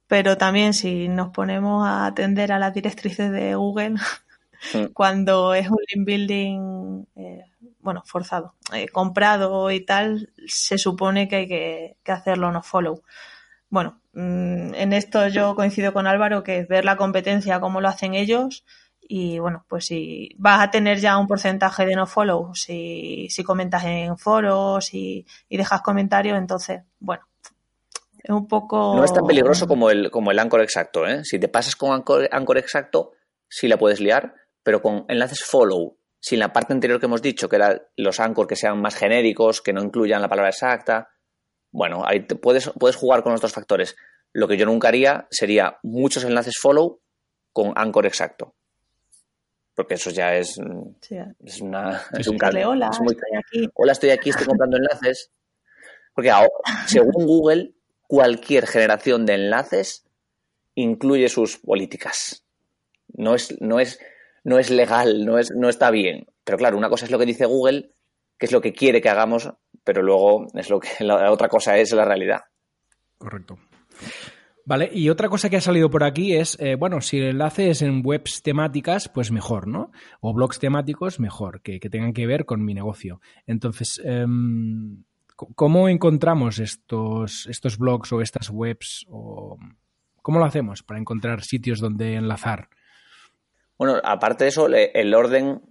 [0.10, 3.91] pero también si nos ponemos a atender a las directrices de Google,
[4.73, 4.86] mm.
[4.91, 7.45] cuando es un link building, eh,
[7.80, 13.04] bueno, forzado, eh, comprado y tal, se supone que hay que, hacerlo no follow.
[13.69, 17.88] Bueno, mm, en esto yo coincido con Álvaro, que es ver la competencia, cómo lo
[17.88, 18.65] hacen ellos,
[19.12, 23.43] y bueno, pues si vas a tener ya un porcentaje de no follow, si, si
[23.43, 27.23] comentas en foros y, y dejas comentarios, entonces, bueno,
[28.23, 28.95] Es un poco...
[28.95, 31.08] No es tan peligroso como el, como el Anchor exacto.
[31.08, 31.23] ¿eh?
[31.23, 33.13] Si te pasas con Anchor, Anchor exacto,
[33.47, 37.49] sí la puedes liar, pero con enlaces follow, sin la parte anterior que hemos dicho,
[37.49, 41.10] que eran los Anchor que sean más genéricos, que no incluyan la palabra exacta,
[41.71, 43.95] bueno, ahí te puedes, puedes jugar con los dos factores.
[44.34, 46.99] Lo que yo nunca haría sería muchos enlaces follow
[47.53, 48.55] con Anchor exacto.
[49.75, 50.60] Porque eso ya es,
[51.01, 51.15] Sí.
[51.45, 53.69] es, una, es Sí, un hola, Es muy- estoy aquí.
[53.75, 55.32] Hola, estoy aquí, estoy comprando enlaces.
[56.13, 56.49] Porque ahora,
[56.88, 57.73] según Google,
[58.08, 60.05] cualquier generación de enlaces
[60.75, 62.43] incluye sus políticas.
[63.13, 63.99] No es, no es,
[64.43, 66.27] no es legal, no, es, no está bien.
[66.43, 67.91] Pero claro, una cosa es lo que dice Google,
[68.38, 69.49] que es lo que quiere que hagamos,
[69.83, 72.41] pero luego es lo que la otra cosa es la realidad.
[73.17, 73.57] Correcto.
[74.65, 77.71] Vale, y otra cosa que ha salido por aquí es, eh, bueno, si el enlace
[77.71, 79.91] es en webs temáticas, pues mejor, ¿no?
[80.21, 83.19] O blogs temáticos, mejor, que, que tengan que ver con mi negocio.
[83.47, 85.03] Entonces, em,
[85.35, 89.07] ¿cómo encontramos estos, estos blogs o estas webs?
[89.09, 89.57] O,
[90.21, 92.69] ¿Cómo lo hacemos para encontrar sitios donde enlazar?
[93.75, 95.63] Bueno, aparte de eso, el orden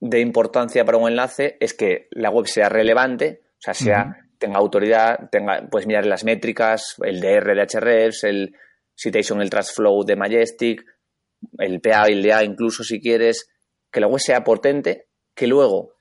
[0.00, 4.58] de importancia para un enlace es que la web sea relevante, o sea, sea, tenga
[4.58, 8.56] autoridad, tenga, puedes mirar las métricas, el DR de Ahrefs, el
[8.96, 10.84] Citation, el Trust Flow de Majestic,
[11.58, 13.50] el PA y el DA incluso si quieres,
[13.90, 15.94] que la web sea potente, que luego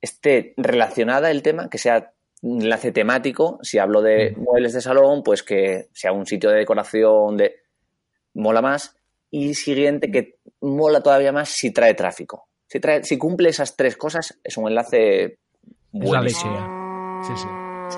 [0.00, 5.22] esté relacionada el tema, que sea un enlace temático, si hablo de muebles de salón,
[5.22, 7.56] pues que sea un sitio de decoración de
[8.34, 8.96] mola más.
[9.30, 12.48] Y siguiente que mola todavía más si trae tráfico.
[12.68, 15.38] Si, trae, si cumple esas tres cosas, es un enlace Es
[15.92, 16.52] la buenísimo.
[16.52, 17.36] leche.
[17.36, 17.48] Sí, sí.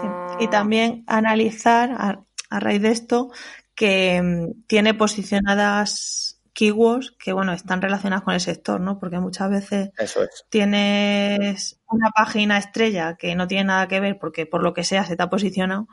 [0.00, 0.44] Sí.
[0.44, 3.30] Y también analizar a, a raíz de esto
[3.74, 8.98] que mm, tiene posicionadas keywords que bueno están relacionadas con el sector, ¿no?
[8.98, 10.44] Porque muchas veces Eso es.
[10.50, 15.04] tienes una página estrella que no tiene nada que ver porque por lo que sea
[15.04, 15.88] se te ha posicionado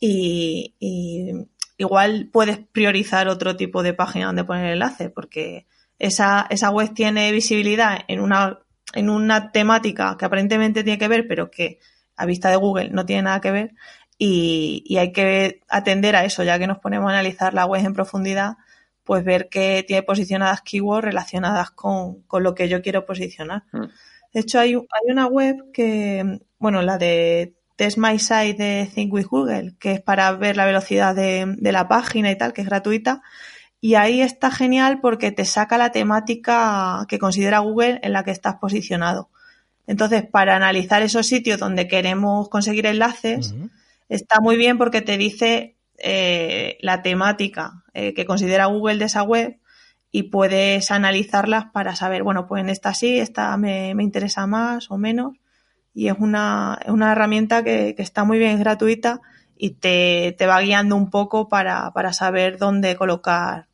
[0.00, 1.32] y, y
[1.76, 5.66] igual puedes priorizar otro tipo de página donde poner el enlace porque
[5.98, 8.58] esa, esa web tiene visibilidad en una,
[8.92, 11.78] en una temática que aparentemente tiene que ver pero que
[12.16, 13.74] a vista de Google no tiene nada que ver
[14.18, 17.84] y, y hay que atender a eso ya que nos ponemos a analizar la web
[17.84, 18.56] en profundidad
[19.06, 23.62] pues ver que tiene posicionadas keywords relacionadas con, con lo que yo quiero posicionar.
[23.72, 23.84] Mm.
[24.34, 29.12] De hecho, hay, hay una web que, bueno, la de Test My Site de Think
[29.12, 32.62] with Google, que es para ver la velocidad de, de la página y tal, que
[32.62, 33.22] es gratuita.
[33.80, 38.30] Y ahí está genial porque te saca la temática que considera Google en la que
[38.30, 39.28] estás posicionado.
[39.86, 43.54] Entonces, para analizar esos sitios donde queremos conseguir enlaces,
[44.08, 49.22] está muy bien porque te dice eh, la temática eh, que considera Google de esa
[49.22, 49.58] web
[50.10, 54.90] y puedes analizarlas para saber, bueno, pues en esta sí, esta me, me interesa más
[54.90, 55.36] o menos.
[55.94, 59.20] Y es una, una herramienta que, que está muy bien, es gratuita
[59.58, 63.66] y te, te va guiando un poco para, para saber dónde colocar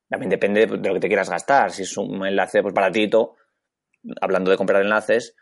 [0.09, 1.71] También depende de lo que te quieras gastar.
[1.71, 3.35] Si es un enlace pues, baratito,
[4.19, 5.35] hablando de comprar enlaces,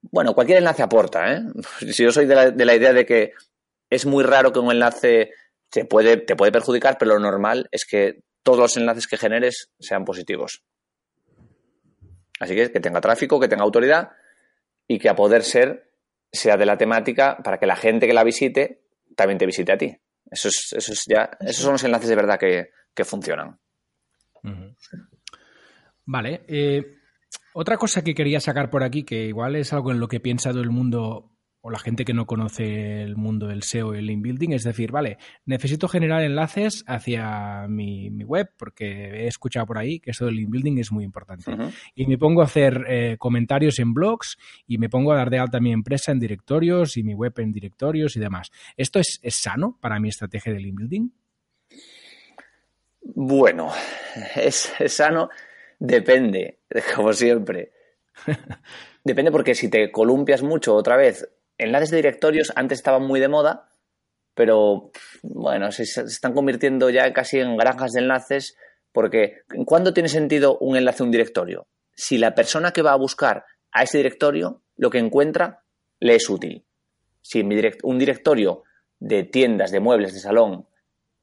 [0.00, 1.32] bueno, cualquier enlace aporta.
[1.32, 1.42] ¿eh?
[1.92, 3.32] Si yo soy de la, de la idea de que
[3.90, 5.30] es muy raro que un enlace
[5.70, 9.72] te puede, te puede perjudicar, pero lo normal es que todos los enlaces que generes
[9.80, 10.62] sean positivos.
[12.38, 14.10] Así que que tenga tráfico, que tenga autoridad
[14.86, 15.90] y que a poder ser
[16.30, 18.82] sea de la temática para que la gente que la visite
[19.16, 19.96] también te visite a ti.
[20.30, 23.58] Eso es, eso es ya, esos son los enlaces de verdad que, funcionan.
[26.04, 26.44] Vale.
[26.48, 26.98] Eh,
[27.54, 30.50] otra cosa que quería sacar por aquí, que igual es algo en lo que piensa
[30.50, 31.33] todo el mundo
[31.66, 34.64] o la gente que no conoce el mundo del SEO y el link building, es
[34.64, 40.26] decir, vale, necesito generar enlaces hacia mi, web porque he escuchado por ahí que eso
[40.26, 41.50] del link building es muy importante.
[41.94, 45.38] Y me pongo a hacer eh, comentarios en blogs y me pongo a dar de
[45.38, 48.50] alta mi empresa en directorios y mi web en directorios y demás.
[48.76, 51.08] ¿Esto es, sano para mi estrategia de link building?
[53.00, 53.72] Bueno,
[54.36, 55.30] es, es sano,
[55.78, 56.58] depende,
[56.94, 57.72] como siempre.
[59.04, 63.28] Depende porque si te columpias mucho otra vez enlaces de directorios antes estaban muy de
[63.28, 63.68] moda,
[64.34, 64.90] pero
[65.22, 68.56] bueno, se, están convirtiendo ya casi en granjas de enlaces
[68.92, 71.66] porque ¿cuándo tiene sentido un enlace a un directorio?
[71.94, 75.64] Si la persona que va a buscar a ese directorio lo que encuentra
[76.00, 76.64] le es útil.
[77.20, 77.40] Si
[77.82, 78.64] un directorio
[78.98, 80.66] de tiendas de muebles de salón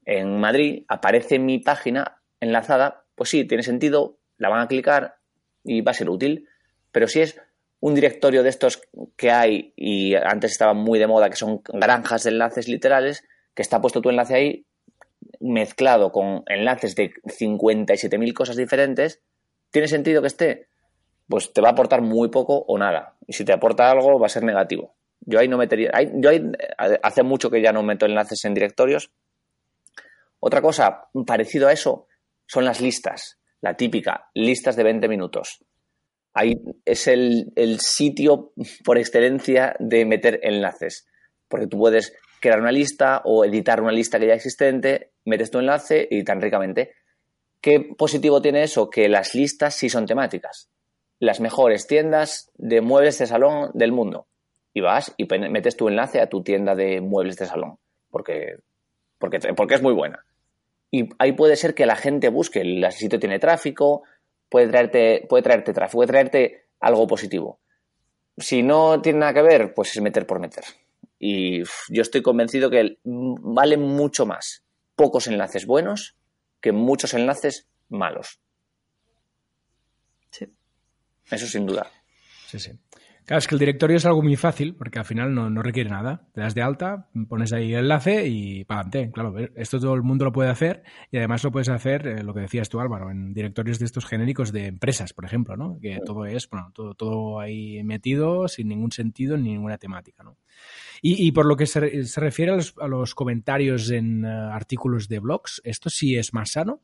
[0.04, 5.16] en Madrid aparece en mi página enlazada, pues sí, tiene sentido, la van a clicar
[5.62, 6.48] y va a ser útil.
[6.90, 7.40] Pero si es
[7.82, 8.80] un directorio de estos
[9.16, 13.62] que hay y antes estaban muy de moda, que son granjas de enlaces literales, que
[13.62, 14.66] está puesto tu enlace ahí
[15.40, 19.20] mezclado con enlaces de 57.000 cosas diferentes,
[19.72, 20.68] ¿tiene sentido que esté?
[21.28, 23.16] Pues te va a aportar muy poco o nada.
[23.26, 24.94] Y si te aporta algo, va a ser negativo.
[25.18, 25.90] Yo ahí no metería.
[26.14, 26.40] yo ahí,
[27.02, 29.10] hace mucho que ya no meto enlaces en directorios.
[30.38, 32.06] Otra cosa parecido a eso
[32.46, 33.40] son las listas.
[33.60, 35.64] La típica, listas de 20 minutos
[36.34, 38.52] ahí es el, sitio
[38.84, 41.06] por excelencia de meter enlaces.
[41.48, 45.58] Porque tú puedes crear una lista o editar una lista que ya existente, metes tu
[45.58, 46.94] enlace y tan ricamente.
[47.60, 48.90] ¿Qué positivo tiene eso?
[48.90, 50.70] Que las listas sí son temáticas.
[51.20, 54.26] Las mejores tiendas de muebles de salón del mundo.
[54.74, 57.78] Y vas y metes tu enlace a tu tienda de muebles de salón.
[58.10, 58.56] Porque,
[59.18, 60.24] porque, porque es muy buena.
[60.90, 64.02] Y ahí puede ser que la gente busque, el sitio tiene tráfico,
[64.52, 67.58] puede traerte, puede traerte tráfico, puede traerte algo positivo.
[68.36, 70.64] Si no tiene nada que ver, pues es meter por meter.
[71.18, 74.62] Y yo estoy convencido que vale mucho más
[74.94, 76.16] pocos enlaces buenos
[76.60, 78.40] que muchos enlaces malos.
[80.30, 80.46] Sí.
[81.30, 81.90] Eso sin duda.
[82.46, 82.72] Sí, sí.
[83.24, 86.26] Claro, es que el directorio es algo muy fácil porque al final no, requiere nada.
[86.32, 89.12] Te das de alta, pones ahí el enlace y para adelante.
[89.12, 92.34] Claro, esto todo el mundo lo puede hacer y además lo puedes hacer, eh, lo
[92.34, 95.78] que decías tú Álvaro, en directorios de estos genéricos de empresas, por ejemplo, ¿no?
[95.80, 100.36] Que todo es, bueno, todo, todo ahí metido sin ningún sentido ni ninguna temática, ¿no?
[101.00, 101.80] Y, por lo que se,
[102.20, 106.80] refiere a los, comentarios en eh, artículos de blogs, ¿esto sí es más sano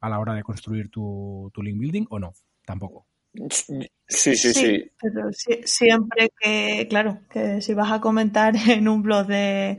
[0.00, 2.34] a la hora de construir tu, tu link building o no?
[2.64, 3.11] Tampoco.
[3.34, 4.90] Sí, sí, sí.
[5.00, 5.30] Pero
[5.64, 9.78] siempre que, claro, que si vas a comentar en un blog de,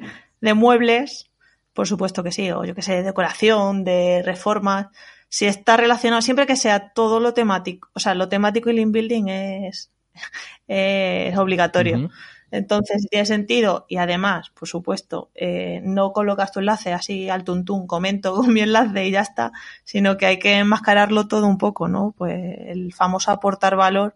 [0.56, 1.30] muebles,
[1.74, 4.88] por supuesto que sí, o yo que sé, de decoración, de reformas,
[5.30, 8.80] si está relacionado, siempre que sea todo lo temático, o sea, lo temático y el
[8.80, 9.92] inbuilding es,
[10.68, 12.10] es obligatorio.
[12.54, 17.88] Entonces, tiene sentido y además, por supuesto, eh, no colocas tu enlace así al tuntún,
[17.88, 19.52] comento con mi enlace y ya está,
[19.84, 22.14] sino que hay que enmascararlo todo un poco, ¿no?
[22.16, 22.36] Pues
[22.68, 24.16] el famoso aportar valor,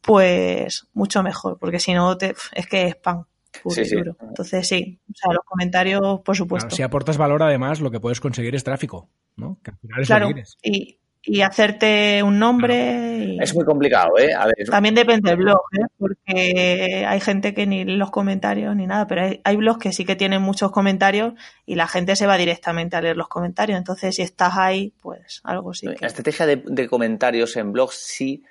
[0.00, 3.26] pues mucho mejor, porque si no, te, es que es pan.
[3.68, 3.96] sí, sí.
[3.96, 6.76] Entonces, sí, o sea, los comentarios, por supuesto.
[6.76, 9.58] si aportas valor, además, lo que puedes conseguir es tráfico, ¿no?
[9.60, 13.36] Que al final es claro, lo que y, y hacerte un nombre.
[13.40, 14.30] Es muy complicado, ¿eh?
[14.68, 15.86] También depende del blog, ¿eh?
[15.96, 20.16] Porque hay gente que ni los comentarios ni nada, pero hay, blogs que sí que
[20.16, 23.78] tienen muchos comentarios y la gente se va directamente a leer los comentarios.
[23.78, 25.86] Entonces, si estás ahí, pues algo sí.
[26.00, 28.42] La estrategia de, comentarios en blogs sí,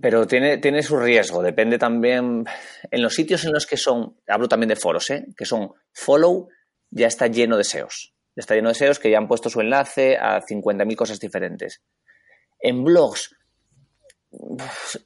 [0.00, 1.42] pero tiene, tiene su riesgo.
[1.42, 2.44] Depende también.
[2.90, 5.24] En los sitios en los que son, hablo también de foros, ¿eh?
[5.36, 6.48] Que son follow,
[6.90, 10.16] ya está lleno de SEOs está lleno de SEOs que ya han puesto su enlace
[10.16, 11.82] a 50.000 cosas diferentes.
[12.60, 13.36] En blogs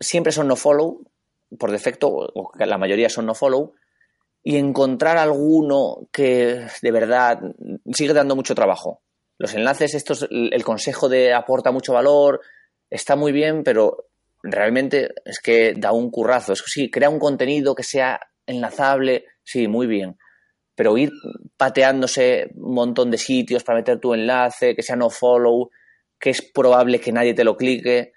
[0.00, 1.02] siempre son no follow,
[1.58, 3.74] por defecto, la mayoría son no follow,
[4.42, 7.40] y encontrar alguno que de verdad
[7.92, 9.02] sigue dando mucho trabajo.
[9.38, 12.40] Los enlaces, estos, el consejo de aporta mucho valor,
[12.88, 14.06] está muy bien, pero
[14.42, 16.52] realmente es que da un currazo.
[16.52, 20.16] Es que sí, crea un contenido que sea enlazable, sí, muy bien
[20.76, 21.10] pero ir
[21.56, 25.70] pateándose un montón de sitios para meter tu enlace, que sea no follow,
[26.20, 28.12] que es probable que nadie te lo clique,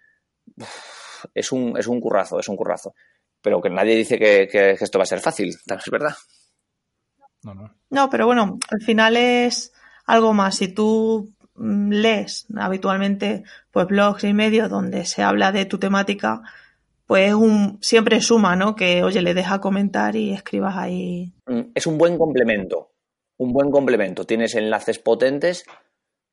[1.33, 2.93] es un, es un currazo, es un currazo.
[3.41, 6.13] Pero que nadie dice que, esto va a ser fácil, es verdad.
[7.41, 7.73] No, no.
[7.89, 9.71] no, pero bueno, al final es
[10.05, 10.57] algo más.
[10.57, 16.41] Si tú mm, lees habitualmente pues blogs y medios donde se habla de tu temática,
[17.09, 18.75] pues un, siempre suma, ¿no?
[18.75, 21.33] Que, oye, le deja comentar y escribas ahí.
[21.47, 22.91] Mm, es un buen complemento,
[23.37, 24.25] un buen complemento.
[24.25, 25.65] Tienes enlaces potentes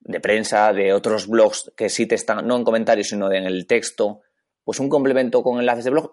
[0.00, 3.66] de prensa, de otros blogs que sí te están, no en comentarios, sino en el
[3.66, 4.20] texto.
[4.64, 6.12] Pues un complemento con enlaces de blog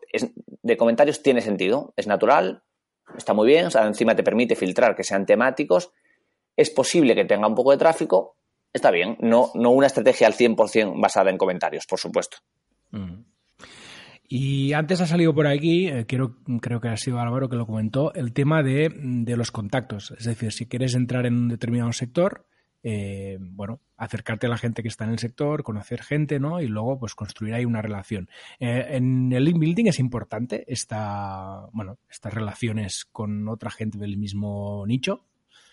[0.61, 2.63] de comentarios tiene sentido, es natural,
[3.17, 5.91] está muy bien, o sea, encima te permite filtrar que sean temáticos
[6.55, 8.37] es posible que tenga un poco de tráfico,
[8.71, 12.37] está bien, no, no una estrategia al 100% basada en comentarios, por supuesto.
[12.91, 13.32] Mm.
[14.35, 17.67] Y antes ha salido por aquí, eh, quiero, creo que ha sido Álvaro que lo
[17.67, 18.91] comentó, el tema de,
[19.37, 20.11] los contactos.
[20.17, 22.47] Es decir, si quieres entrar en un determinado sector,
[22.81, 26.61] eh, bueno, acercarte a la gente que está en el sector, conocer gente, ¿no?
[26.61, 28.27] Y luego, pues, construir ahí una relación.
[28.59, 34.17] Eh, en el link building es importante esta, bueno, estas relaciones con otra gente del
[34.17, 35.21] mismo nicho.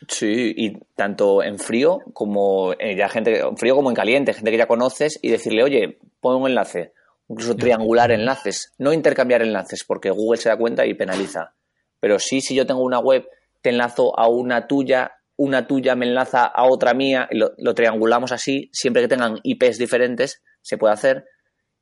[0.07, 4.51] Sí, y tanto en frío como eh, ya gente, en frío como en caliente, gente
[4.51, 6.93] que ya conoces y decirle, oye, pon un enlace,
[7.31, 11.55] incluso triangular enlaces, no intercambiar enlaces, porque Google se da cuenta y penaliza.
[12.01, 13.27] Pero sí, si yo tengo una web,
[13.63, 18.33] te enlazo a una tuya, una tuya me enlaza a otra mía, y lo, triangulamos
[18.33, 21.25] así, siempre que tengan IPs diferentes, se puede hacer.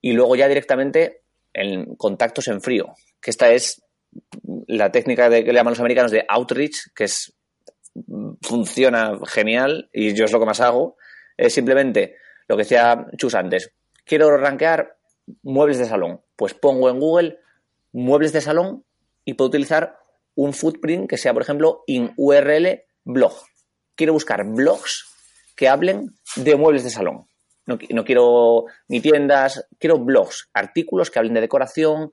[0.03, 1.23] Y luego ya directamente
[1.55, 3.83] en contactos en frío, que esta es
[4.67, 7.35] la técnica de, que le llaman los americanos de outreach, que es
[8.43, 10.97] funciona genial y yo es lo que más hago,
[11.37, 13.73] es simplemente lo que decía Chus antes.
[14.05, 14.98] Quiero rankear
[15.43, 16.20] muebles de salón.
[16.37, 17.39] Pues pongo en Google
[17.93, 18.85] muebles de salón
[19.24, 19.99] y puedo utilizar
[20.35, 23.35] un footprint que sea, por ejemplo, in URL blog.
[23.95, 25.07] Quiero buscar blogs
[25.57, 27.26] que hablen de muebles de salón.
[27.66, 32.12] No, no, quiero ni tiendas, quiero blogs, artículos que hablen de decoración,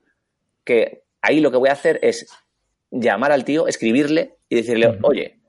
[0.64, 2.26] que ahí lo que voy a hacer es
[2.90, 5.40] llamar al tío, escribirle y decirle, oye,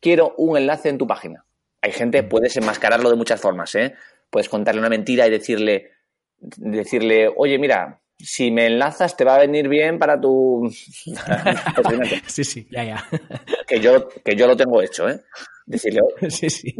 [0.00, 1.44] quiero un enlace en tu página.
[1.80, 3.94] Hay gente, puedes enmascararlo de muchas formas, ¿eh?
[4.28, 5.92] Puedes contarle una mentira y decirle,
[6.38, 10.70] decirle, oye, mira, si me enlazas te va a venir bien para tu...
[12.26, 13.04] sí, sí, ya, ya.
[13.66, 15.20] Que yo, que yo lo tengo hecho, ¿eh?
[15.66, 16.76] Decirle, sí, sí.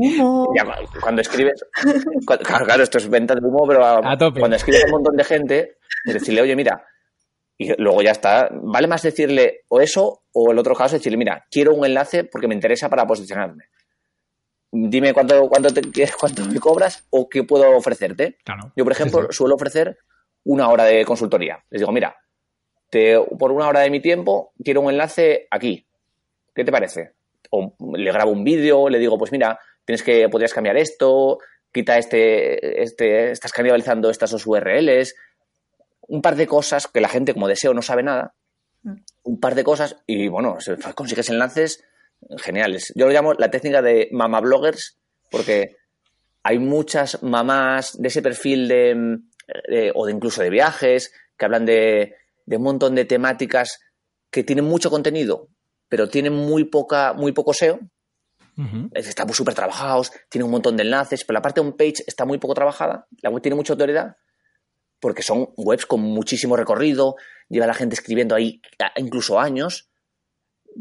[1.00, 1.64] cuando escribes,
[2.24, 3.80] claro, claro, esto es venta de humo, pero
[4.38, 6.86] cuando escribes a un montón de gente, decirle, oye, mira,
[7.58, 8.48] y luego ya está.
[8.52, 12.48] Vale más decirle o eso o el otro caso decirle, mira, quiero un enlace porque
[12.48, 13.64] me interesa para posicionarme.
[14.72, 15.82] Dime cuánto, cuánto, te,
[16.20, 18.38] cuánto me cobras o qué puedo ofrecerte.
[18.74, 19.98] Yo, por ejemplo, suelo ofrecer
[20.44, 21.64] una hora de consultoría.
[21.70, 22.16] Les digo, mira,
[22.90, 25.86] te, por una hora de mi tiempo quiero un enlace aquí.
[26.54, 27.12] ¿Qué te parece?
[27.50, 31.38] O le grabo un vídeo, le digo, pues mira, tienes que, podrías cambiar esto,
[31.72, 35.14] quita este, este, estás canibalizando estas dos URLs,
[36.08, 38.34] un par de cosas que la gente como deseo no sabe nada,
[38.82, 38.94] mm.
[39.24, 40.56] un par de cosas y bueno,
[40.94, 41.84] consigues enlaces
[42.38, 42.92] geniales.
[42.94, 44.98] Yo lo llamo la técnica de mama bloggers
[45.30, 45.76] porque
[46.42, 52.14] hay muchas mamás de ese perfil de, o de incluso de viajes que hablan de,
[52.46, 53.80] de, un montón de temáticas
[54.30, 55.48] que tienen mucho contenido,
[55.88, 57.80] pero tienen muy poca, muy poco SEO.
[58.94, 62.24] Están súper trabajados, tienen un montón de enlaces, pero la parte de un page está
[62.24, 64.16] muy poco trabajada, la web tiene mucha autoridad
[65.00, 67.16] porque son webs con muchísimo recorrido,
[67.48, 68.60] lleva la gente escribiendo ahí
[68.96, 69.90] incluso años,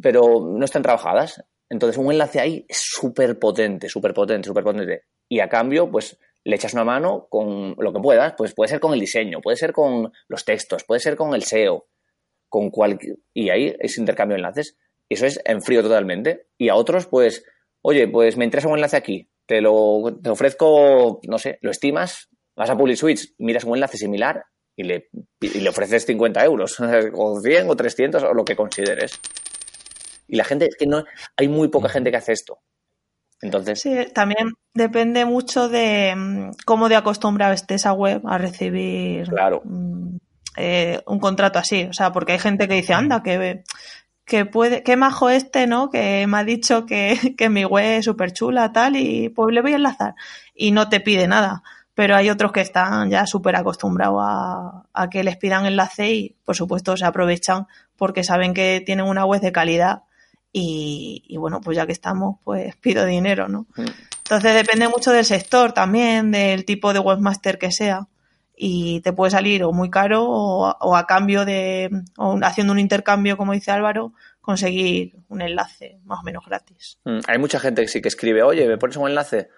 [0.01, 1.43] pero no están trabajadas.
[1.69, 5.03] Entonces un enlace ahí es súper potente, súper potente, súper potente.
[5.29, 8.79] Y a cambio, pues le echas una mano con lo que puedas, pues puede ser
[8.79, 11.87] con el diseño, puede ser con los textos, puede ser con el SEO,
[12.47, 13.17] con cualquier...
[13.33, 14.77] Y ahí es intercambio de enlaces.
[15.09, 16.47] Y eso es en frío totalmente.
[16.57, 17.43] Y a otros, pues,
[17.81, 22.29] oye, pues me interesa un enlace aquí, te lo te ofrezco, no sé, lo estimas,
[22.55, 24.43] vas a PubliSwitch, miras un enlace similar
[24.75, 26.79] y le, le ofreces 50 euros,
[27.13, 29.19] o 100 o 300 o lo que consideres.
[30.27, 31.03] Y la gente, es que no,
[31.37, 32.59] hay muy poca gente que hace esto.
[33.41, 33.81] Entonces.
[33.81, 39.61] Sí, también depende mucho de mm, cómo de acostumbrado esté esa web a recibir claro.
[39.65, 40.17] Mm,
[40.57, 41.83] eh, un contrato así.
[41.83, 43.63] O sea, porque hay gente que dice, anda, que,
[44.25, 45.89] que puede, qué majo este, ¿no?
[45.89, 49.61] Que me ha dicho que, que mi web es súper chula, tal, y pues le
[49.61, 50.15] voy a enlazar.
[50.53, 51.63] Y no te pide nada
[51.95, 56.55] pero hay otros que están ya súper acostumbrados a, que les pidan enlace y, por
[56.55, 60.03] supuesto, se aprovechan porque saben que tienen una web de calidad
[60.57, 63.67] y, bueno, pues ya que estamos, pues pido dinero, ¿no?
[63.75, 63.85] Mm.
[64.17, 68.07] Entonces depende mucho del sector también, del tipo de webmaster que sea
[68.57, 73.35] y te puede salir o muy caro o, a cambio de, o haciendo un intercambio,
[73.35, 76.99] como dice Álvaro, conseguir un enlace más o menos gratis.
[77.03, 79.49] Mm, hay mucha gente que sí que escribe, oye, ¿me pones un enlace?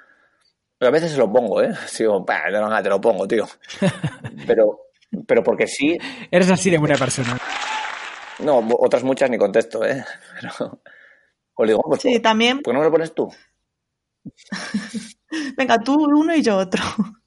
[0.79, 1.73] a veces se lo pongo, ¿eh?
[1.97, 3.47] Digo, te lo pongo, tío.
[4.47, 4.79] Pero,
[5.25, 5.97] pero porque sí.
[6.29, 7.39] Eres así de buena persona.
[8.39, 10.03] No, otras muchas ni contesto, ¿eh?
[10.41, 10.81] Pero.
[11.55, 12.61] O digo, pues, sí, también.
[12.61, 13.33] ¿por qué no me lo pones tú?
[15.57, 16.83] Venga, tú uno y yo otro.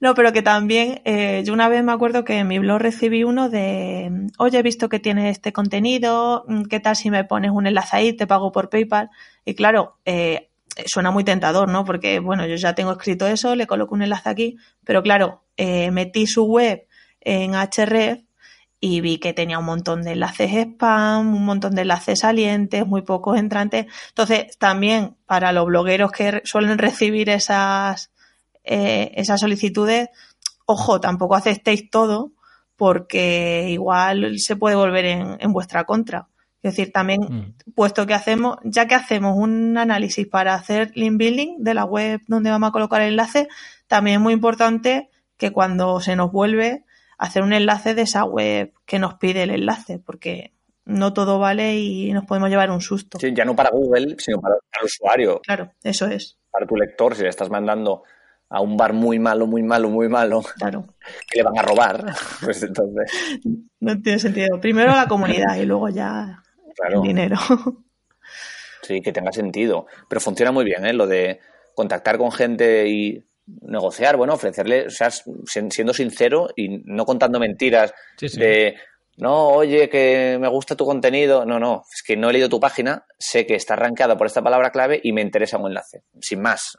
[0.00, 3.24] No, pero que también, eh, yo una vez me acuerdo que en mi blog recibí
[3.24, 7.50] uno de, oye, he visto que tienes este contenido, mm, ¿qué tal si me pones
[7.50, 9.10] un enlace ahí, te pago por PayPal?
[9.44, 10.50] Y claro, eh,
[10.86, 11.84] suena muy tentador, ¿no?
[11.84, 15.90] Porque, bueno, yo ya tengo escrito eso, le coloco un enlace aquí, pero claro, eh,
[15.90, 16.86] metí su web
[17.20, 18.22] en Href
[18.80, 23.02] y vi que tenía un montón de enlaces spam, un montón de enlaces salientes, muy
[23.02, 23.86] pocos entrantes.
[24.10, 28.10] Entonces, también para los blogueros que suelen recibir esas
[28.70, 30.10] eh, esas solicitudes,
[30.66, 32.32] ojo, tampoco aceptéis todo
[32.76, 36.28] porque igual se puede volver en, vuestra contra.
[36.62, 37.72] Es decir, también, mm.
[37.74, 42.20] puesto que hacemos, ya que hacemos un análisis para hacer link building de la web
[42.26, 43.48] donde vamos a colocar el enlace,
[43.86, 45.08] también es muy importante
[45.38, 46.84] que cuando se nos vuelve,
[47.18, 50.54] hacer un enlace de esa web que nos pide el enlace, porque
[50.84, 53.18] no todo vale y nos podemos llevar un susto.
[53.18, 55.40] Sí, ya no para Google, sino para el usuario.
[55.42, 56.38] Claro, eso es.
[56.50, 58.04] Para tu lector, si le estás mandando
[58.48, 60.86] a un bar muy malo, muy malo, muy malo, claro.
[61.30, 63.12] que le van a robar, pues entonces...
[63.80, 64.58] No tiene sentido.
[64.60, 66.42] Primero la comunidad y luego ya
[66.88, 67.36] el dinero.
[68.82, 69.86] Sí, que tenga sentido.
[70.08, 70.94] Pero funciona muy bien, ¿eh?
[70.94, 71.40] Lo de
[71.74, 73.27] contactar con gente y
[73.62, 78.76] negociar, bueno, ofrecerle, o sea, siendo sincero y no contando mentiras de,
[79.16, 81.44] no, oye, que me gusta tu contenido.
[81.44, 84.42] No, no, es que no he leído tu página, sé que está arrancada por esta
[84.42, 86.02] palabra clave y me interesa un enlace.
[86.20, 86.76] Sin más.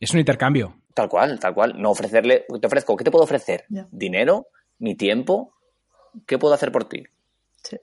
[0.00, 0.82] Es un intercambio.
[0.94, 1.80] Tal cual, tal cual.
[1.80, 3.64] No ofrecerle, te ofrezco, ¿qué te puedo ofrecer?
[3.90, 4.48] ¿Dinero?
[4.78, 5.54] ¿Mi tiempo?
[6.26, 7.04] ¿Qué puedo hacer por ti?
[7.62, 7.76] Sí.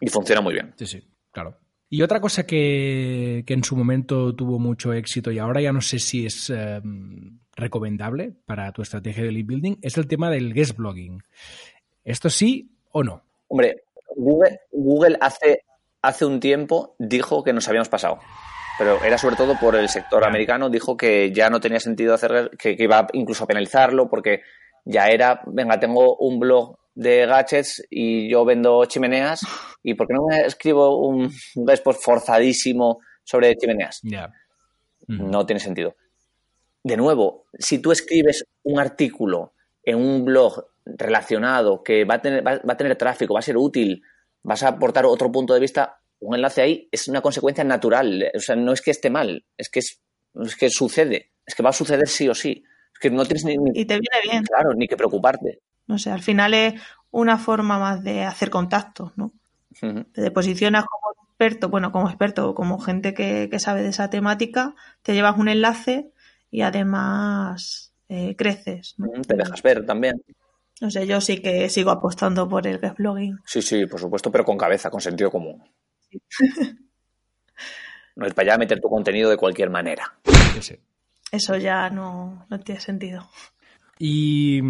[0.00, 0.74] Y funciona muy bien.
[0.76, 1.56] Sí, sí, claro.
[1.88, 5.98] Y otra cosa que, en su momento tuvo mucho éxito y ahora ya no sé
[5.98, 10.76] si es em, recomendable para tu estrategia de lead building es el tema del guest
[10.76, 11.22] blogging.
[12.04, 13.22] ¿Esto sí o no?
[13.48, 13.84] Hombre,
[14.16, 15.64] Google, Google hace,
[16.02, 18.18] hace un tiempo dijo que nos habíamos pasado
[18.76, 22.50] pero era sobre todo por el sector americano, dijo que ya no tenía sentido hacer,
[22.58, 24.42] que, iba incluso a penalizarlo porque
[24.84, 29.40] ya era, venga, tengo un blog de gadgets y yo vendo chimeneas
[29.82, 34.00] y ¿por qué no me escribo un, un forzadísimo sobre chimeneas?
[35.08, 35.96] No tiene sentido.
[36.82, 42.46] De nuevo, si tú escribes un artículo en un blog relacionado que va a tener,
[42.46, 44.02] va a tener tráfico, va a ser útil,
[44.42, 48.30] vas a aportar otro punto de vista, un enlace ahí es una consecuencia natural.
[48.34, 50.00] O sea, no es que esté mal, es que, es,
[50.58, 51.32] que sucede.
[51.46, 52.64] Es que va a suceder sí o sí.
[52.92, 54.44] Es que no tienes ni, Y te viene bien.
[54.44, 55.60] Claro, ni que preocuparte.
[55.86, 56.74] No sé, al final es
[57.10, 59.32] una forma más de hacer contactos, ¿no?
[60.12, 65.14] Te posicionas como experto, bueno, como experto, como gente que, sabe de esa temática, te
[65.14, 66.10] llevas un enlace
[66.50, 68.94] y además eh, creces.
[69.26, 70.22] Te dejas ver también.
[70.80, 73.38] No sé, yo sí que sigo apostando por el guest blogging.
[73.44, 75.62] Sí, sí, por supuesto, pero con cabeza, con sentido común.
[78.16, 80.14] No es para allá meter tu contenido de cualquier manera.
[81.32, 83.28] Eso ya no, tiene sentido.
[83.98, 84.60] ¿Y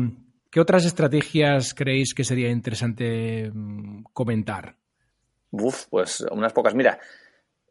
[0.55, 4.77] qué otras estrategias creéis que sería interesante mm, comentar?
[5.51, 6.77] Uf, pues unas pocas.
[6.77, 7.01] Mira,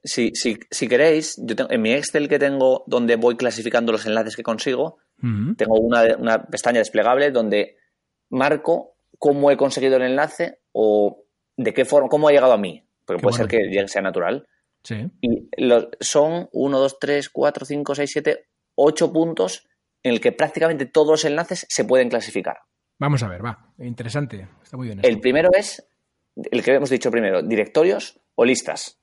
[0.04, 4.36] si, si, queréis, yo tengo, en mi Excel que tengo donde voy clasificando los enlaces
[4.36, 7.78] que consigo, tengo una, una, pestaña desplegable donde
[8.30, 11.24] marco cómo he conseguido el enlace o
[11.56, 14.46] de qué forma, cómo ha llegado a mí porque puede ser que sea natural.
[14.84, 15.10] Sí.
[15.22, 15.48] Y
[16.02, 19.70] son 1, 2, 3, 4, 5, 6, 7, 8 puntos
[20.04, 22.58] en el que prácticamente todos los enlaces se pueden clasificar.
[23.04, 23.60] Vamos a ver, va.
[23.80, 24.48] Interesante.
[24.64, 25.02] Está muy bien.
[25.04, 25.86] El primero es,
[26.38, 28.98] el que hemos dicho primero, directorios o listas.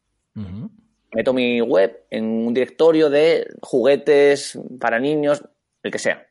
[1.12, 5.44] Meto mi web en un directorio de juguetes para niños,
[5.82, 6.26] el que sea.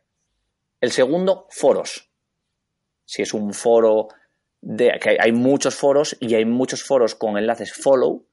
[0.81, 2.09] El segundo, foros.
[3.05, 4.07] Si es un foro
[4.61, 8.25] de que hay muchos foros y hay muchos foros con enlaces follow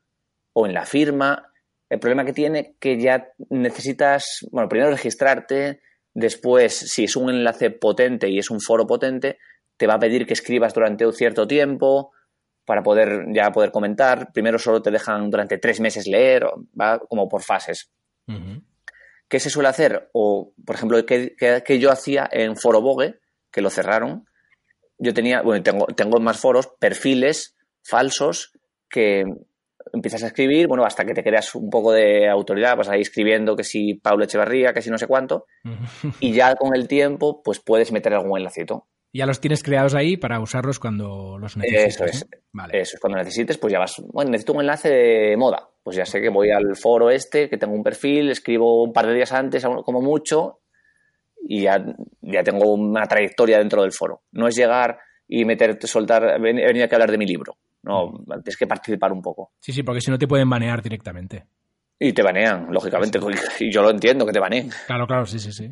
[0.55, 1.53] o en la firma.
[1.91, 5.82] El problema que tiene que ya necesitas, bueno, primero registrarte,
[6.17, 9.39] después, si es un enlace potente y es un foro potente,
[9.77, 12.12] te va a pedir que escribas durante un cierto tiempo
[12.64, 14.33] para poder ya poder comentar.
[14.33, 16.47] Primero solo te dejan durante tres meses leer,
[16.79, 17.93] va como por fases.
[19.29, 20.09] ¿Qué se suele hacer?
[20.12, 23.21] O, por ejemplo, que, que yo hacía en Foro Bogue,
[23.53, 24.27] que lo cerraron,
[24.99, 28.53] yo tenía, bueno, tengo, tengo más foros, perfiles falsos
[28.89, 29.25] que
[29.93, 33.57] empiezas a escribir, bueno, hasta que te creas un poco de autoridad, vas ahí escribiendo
[33.57, 35.47] que si Pablo Echevarría, que si no sé cuánto,
[36.20, 38.87] y ya con el tiempo, pues puedes meter algún enlacito.
[39.12, 41.95] Ya los tienes creados ahí para usarlos cuando los necesites.
[41.95, 42.28] Eso es.
[42.53, 42.80] Vale.
[42.80, 45.70] Eso es, cuando necesites, pues ya vas, bueno, necesito un enlace de moda.
[45.82, 49.07] Pues ya sé que voy al foro este, que tengo un perfil, escribo un par
[49.07, 50.61] de días antes, como mucho,
[51.49, 51.82] y ya,
[52.20, 54.22] ya tengo una trayectoria dentro del foro.
[54.32, 57.57] No es llegar y meterte, soltar, venir aquí a hablar de mi libro.
[57.83, 58.12] No,
[58.43, 59.53] tienes que participar un poco.
[59.61, 61.47] Sí, sí, porque si no te pueden banear directamente.
[61.99, 63.18] Y te banean, lógicamente.
[63.61, 64.70] Y yo lo entiendo que te baneen.
[64.87, 65.70] Claro, claro, sí, sí, sí.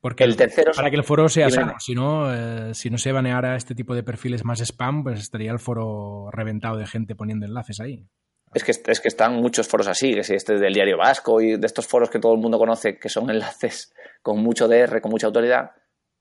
[0.00, 3.12] Porque El tercero para que el foro sea sano, si no, eh, si no se
[3.12, 7.44] baneara este tipo de perfiles más spam, pues estaría el foro reventado de gente poniendo
[7.44, 8.06] enlaces ahí.
[8.54, 11.40] Es que, es que están muchos foros así, que si este es del Diario Vasco
[11.42, 13.92] y de estos foros que todo el mundo conoce, que son enlaces
[14.22, 15.70] con mucho DR, con mucha autoridad,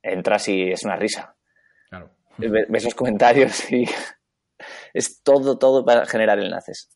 [0.04, 1.36] entras y es una risa.
[1.90, 2.12] Claro.
[2.38, 3.86] Ve- Ves los comentarios y
[4.94, 6.90] es todo, todo para generar enlaces.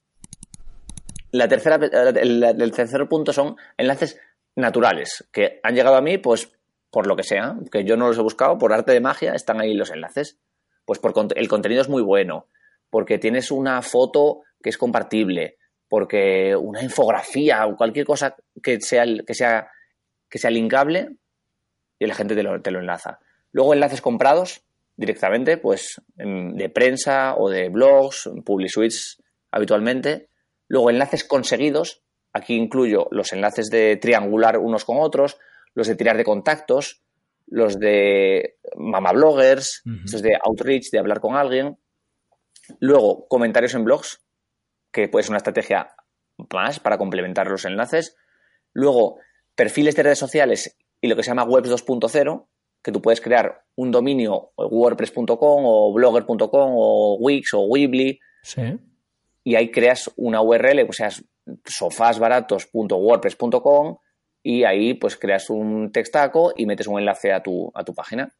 [1.32, 4.20] La tercera, el, tercer punto son enlaces
[4.56, 6.52] naturales, que han llegado a mí, pues,
[6.92, 9.60] por lo que sea, que yo no los he buscado, por arte de magia, están
[9.60, 10.40] ahí los enlaces.
[10.86, 12.50] Pues por el contenido es muy bueno,
[12.90, 15.58] porque tienes una foto que es compartible,
[15.88, 19.72] porque una infografía o cualquier cosa que sea, que sea,
[20.30, 21.16] que sea linkable
[22.00, 23.20] y la gente te lo enlaza.
[23.54, 24.66] Luego enlaces comprados
[24.96, 29.22] directamente, pues en- de prensa o de blogs, PubliSuites
[29.52, 30.30] habitualmente.
[30.68, 35.38] Luego enlaces conseguidos, aquí incluyo los enlaces de triangular unos con otros,
[35.76, 37.04] los de tirar de contactos,
[37.48, 39.96] los de mamabloggers, Ujú.
[40.06, 41.78] estos de outreach, de hablar con alguien.
[42.80, 44.22] Luego comentarios en blogs,
[44.92, 45.90] que puede ser una estrategia
[46.52, 48.16] más para complementar los enlaces.
[48.74, 49.18] Luego,
[49.56, 52.48] perfiles de redes sociales y lo que se llama webs 2.0,
[52.84, 58.62] que tú puedes crear un dominio o wordpress.com o blogger.com o Wix o Weebly Sí.
[59.46, 61.10] y ahí creas una URL, o sea,
[61.66, 63.98] sofasbaratos.wordpress.com
[64.44, 68.34] y ahí pues creas un textaco y metes un enlace a tu, a tu página.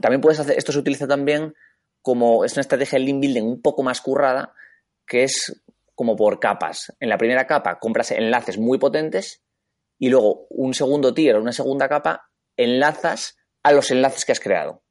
[0.00, 1.54] También puedes hacer, esto se utiliza también
[2.00, 4.54] como, es una estrategia de link building un poco más currada,
[5.06, 5.62] que es
[5.94, 6.92] como por capas.
[7.00, 9.42] En la primera capa compras enlaces muy potentes
[9.98, 12.30] y luego un segundo tier, una segunda capa,
[12.64, 14.82] enlazas a los enlaces que has creado.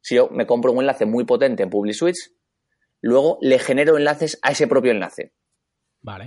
[0.00, 2.34] Si yo me compro un enlace muy potente en PubliSuites,
[3.00, 5.32] luego le genero enlaces a ese propio enlace.
[6.00, 6.26] Vale.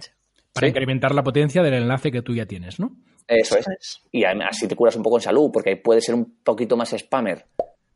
[0.53, 0.69] Para Sí.
[0.69, 2.95] incrementar la potencia del enlace que tú ya tienes, ¿no?
[3.27, 3.61] Eso es.
[3.61, 4.01] Eso es.
[4.11, 6.91] Y así te curas un poco en salud, porque ahí puede ser un poquito más
[6.97, 7.45] spammer.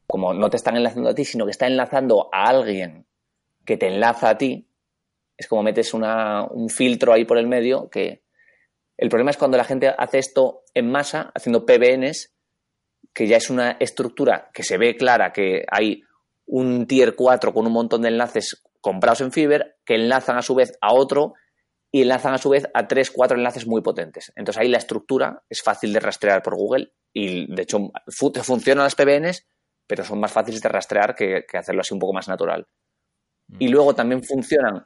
[0.07, 3.05] Como no te están enlazando a ti, sino que está enlazando a alguien
[3.63, 4.67] que te enlaza a ti.
[5.37, 8.23] Es como metes una- un filtro ahí por el medio que...
[8.97, 12.33] El problema es cuando la gente hace esto en masa, haciendo PBNs,
[13.19, 16.03] que ya es una estructura que se ve clara, que hay
[16.45, 20.55] un tier 4 con un montón de enlaces comprados en Fiverr, que enlazan a su
[20.55, 21.33] vez a otro
[21.91, 24.31] y enlazan a su vez a tres, cuatro enlaces muy potentes.
[24.37, 28.95] Entonces ahí la estructura es fácil de rastrear por Google y de hecho funcionan las
[28.95, 29.45] PBNs,
[29.85, 32.69] pero son más fáciles de rastrear que, que hacerlo así un poco más natural.
[33.59, 34.85] Y luego también funcionan,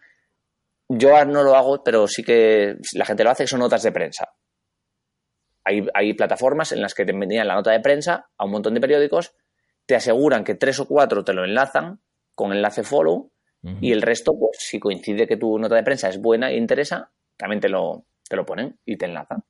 [0.89, 3.91] yo no lo hago, pero sí que la gente lo hace, que son notas de
[3.91, 4.27] prensa.
[5.63, 8.73] Hay, hay plataformas en las que te envían la nota de prensa a un montón
[8.73, 9.33] de periódicos,
[9.85, 11.99] te aseguran que tres o cuatro te lo enlazan
[12.35, 13.31] con enlace follow
[13.79, 17.11] y el resto, pues si coincide que tu nota de prensa es buena e interesa,
[17.37, 19.41] también te lo, te lo ponen y te enlazan.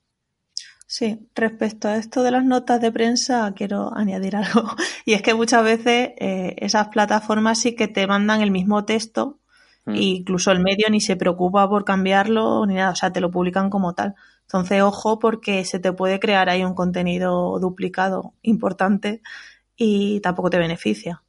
[0.85, 4.69] Sí, respecto a esto de las notas de prensa, quiero añadir algo.
[5.05, 9.39] Y es que muchas veces eh, esas plataformas sí que te mandan el mismo texto,
[9.85, 9.95] Mm.
[9.95, 13.31] e incluso el medio ni se preocupa por cambiarlo ni nada, o sea, te lo
[13.31, 14.15] publican como tal.
[14.47, 19.21] Entonces, ojo, porque se te puede crear ahí un contenido duplicado importante
[19.75, 21.23] y tampoco te beneficia.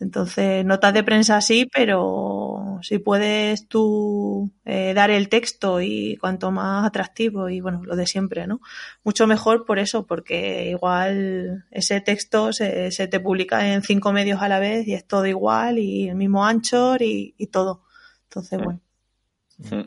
[0.00, 6.50] Entonces, notas de prensa sí, pero si puedes tú eh, dar el texto y cuanto
[6.50, 8.60] más atractivo y bueno, lo de siempre, ¿no?
[9.04, 14.40] Mucho mejor por eso, porque igual ese texto se, se te publica en cinco medios
[14.40, 17.84] a la vez y es todo igual y el mismo anchor y, y todo.
[18.24, 18.80] Entonces, bueno,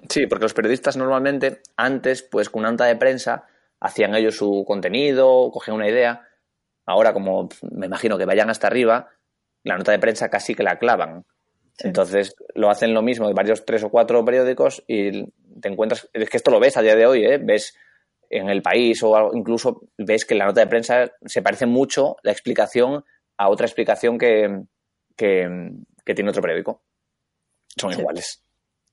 [0.09, 3.45] Sí, porque los periodistas normalmente antes, pues con una nota de prensa,
[3.79, 6.27] hacían ellos su contenido, cogían una idea.
[6.85, 9.09] Ahora, como me imagino que vayan hasta arriba,
[9.63, 11.25] la nota de prensa casi que la clavan.
[11.77, 11.87] Sí.
[11.87, 15.23] Entonces lo hacen lo mismo de varios tres o cuatro periódicos y
[15.59, 17.39] te encuentras, es que esto lo ves a día de hoy, ¿eh?
[17.41, 17.75] ves
[18.29, 22.31] en el país o incluso ves que la nota de prensa se parece mucho la
[22.31, 23.03] explicación
[23.37, 24.63] a otra explicación que,
[25.15, 25.71] que,
[26.05, 26.83] que tiene otro periódico.
[27.75, 27.99] Son Sí.
[27.99, 28.42] iguales.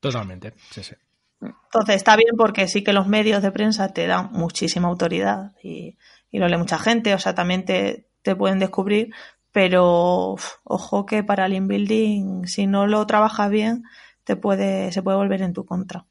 [0.01, 0.95] Totalmente, sí, sí.
[1.41, 5.97] Entonces está bien porque sí que los medios de prensa te dan muchísima autoridad y,
[6.31, 9.15] y lo lee mucha gente, o sea, también te, te pueden descubrir,
[9.53, 13.85] pero uf, ojo que para el inbuilding, si no lo trabajas bien,
[14.25, 16.05] te puede, se puede volver en tu contra.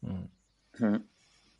[0.00, 0.96] Mm.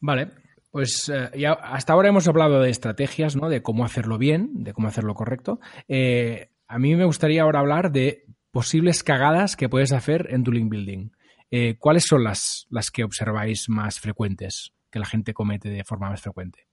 [0.00, 0.30] Vale,
[0.70, 3.48] pues eh, ya hasta ahora hemos hablado de estrategias, ¿no?
[3.48, 5.58] De cómo hacerlo bien, de cómo hacerlo correcto.
[5.88, 10.52] Eh, a mí me gustaría ahora hablar de posibles cagadas que puedes hacer en tu
[10.52, 11.10] link building.
[11.58, 16.10] Eh, ¿Cuáles son las, las que observáis más frecuentes, que la gente comete de forma
[16.10, 16.66] más frecuente?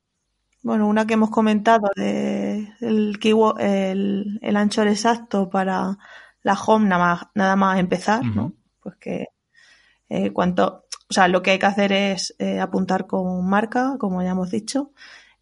[0.61, 3.17] Bueno, una que hemos comentado de el,
[3.59, 5.97] el, el anchor exacto para
[6.41, 8.51] la home nada más, nada más empezar, ¿no?
[8.81, 9.27] Pues que
[10.09, 14.21] eh, cuanto, o sea, lo que hay que hacer es eh, apuntar con marca, como
[14.21, 14.91] ya hemos dicho,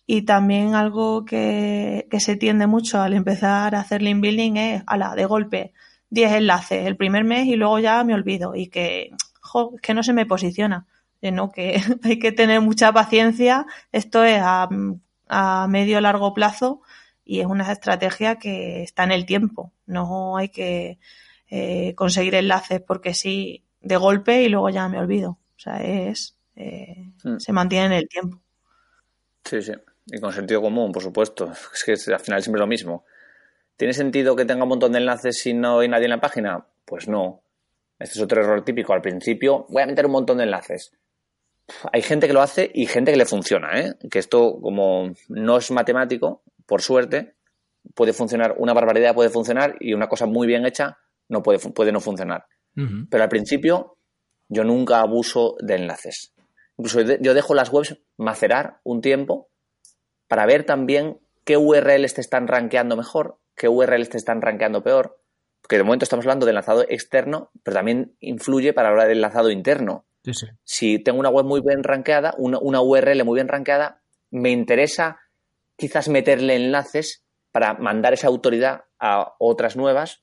[0.06, 4.84] y también algo que, que, se tiende mucho al empezar a hacer link building es,
[4.86, 5.74] ala, de golpe,
[6.12, 9.12] 10 enlaces el primer mes y luego ya me olvido y que,
[9.52, 10.88] jo, que no se me posiciona.
[11.22, 11.52] ¿no?
[11.52, 13.66] Que hay que tener mucha paciencia.
[13.92, 14.68] Esto es a,
[15.28, 16.82] a medio largo plazo
[17.24, 19.72] y es una estrategia que está en el tiempo.
[19.86, 20.98] No hay que
[21.50, 25.38] eh, conseguir enlaces porque sí de golpe y luego ya me olvido.
[25.56, 27.38] O sea, es eh, hmm.
[27.38, 28.42] se mantiene en el tiempo.
[29.44, 29.74] Sí, sí.
[30.08, 31.52] Y con sentido común, por supuesto.
[31.74, 33.06] Es que al final siempre lo mismo.
[33.78, 36.66] ¿Tiene sentido que tenga un montón de enlaces si no hay nadie en la página?
[36.86, 37.42] Pues no.
[38.02, 38.94] Este es otro error típico.
[38.94, 40.92] Al principio voy a meter un montón de enlaces.
[41.94, 43.94] Hay gente que lo hace y gente que le funciona, ¿eh?
[44.10, 47.36] Que esto, como no es matemático, por suerte,
[47.96, 50.98] puede funcionar, una barbaridad puede funcionar y una cosa muy bien hecha
[51.30, 52.46] no puede, puede no funcionar.
[53.10, 53.98] Pero al principio
[54.48, 56.34] yo nunca abuso de enlaces.
[56.78, 59.50] Incluso yo dejo las webs macerar un tiempo
[60.28, 65.21] para ver también qué URLs te están rankeando mejor, qué URLs te están rankeando peor.
[65.72, 69.20] Porque de momento estamos hablando de enlazado externo, pero también influye para la hora del
[69.20, 70.04] enlazado interno.
[70.66, 74.02] Si tengo una web muy bien rankeada, una, una, URL muy bien rankeada,
[74.32, 75.22] me interesa
[75.78, 80.22] quizás meterle enlaces para mandar esa autoridad a otras nuevas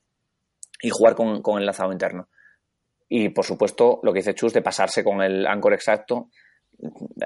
[0.83, 2.29] y jugar con, con enlazado interno.
[3.07, 6.29] Y por supuesto, lo que dice Chus de pasarse con el anchor exacto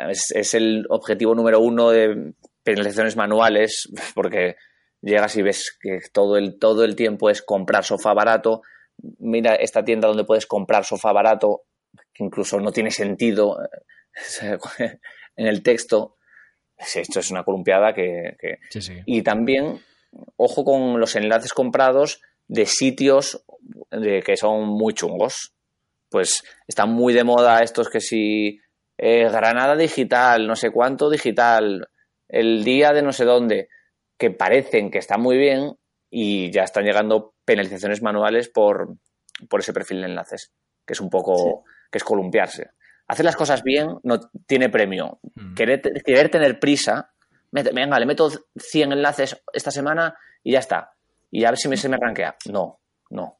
[0.09, 4.55] es, es el objetivo número uno de penalizaciones manuales, porque
[5.03, 8.61] llegas y ves que todo el, todo el tiempo es comprar sofá barato.
[9.19, 11.63] Mira esta tienda donde puedes comprar sofá barato,
[12.13, 13.57] que incluso no tiene sentido
[15.35, 16.17] en el texto.
[16.77, 18.59] Esto es una columpiada que.
[19.05, 19.81] Y también,
[20.37, 23.45] ojo con los enlaces comprados de sitios
[23.91, 25.53] de, que son muy chungos.
[26.09, 28.59] Pues están muy de moda estos que si
[28.97, 31.89] eh, Granada digital, no sé cuánto digital,
[32.27, 33.69] el día de no sé dónde,
[34.23, 35.77] que parecen que están muy bien
[36.09, 38.95] y ya están llegando penalizaciones manuales por,
[39.49, 40.53] por ese perfil de enlaces,
[40.85, 42.69] que es un poco, que es columpiarse.
[43.05, 45.19] Hacer las cosas bien no tiene premio.
[45.35, 45.55] Mm.
[45.55, 47.11] Querer, querer, tener prisa,
[47.51, 50.93] venga, le meto 100 enlaces esta semana y ya está.
[51.29, 52.37] Y a ver si me, se me arranquea.
[52.49, 53.39] No, no.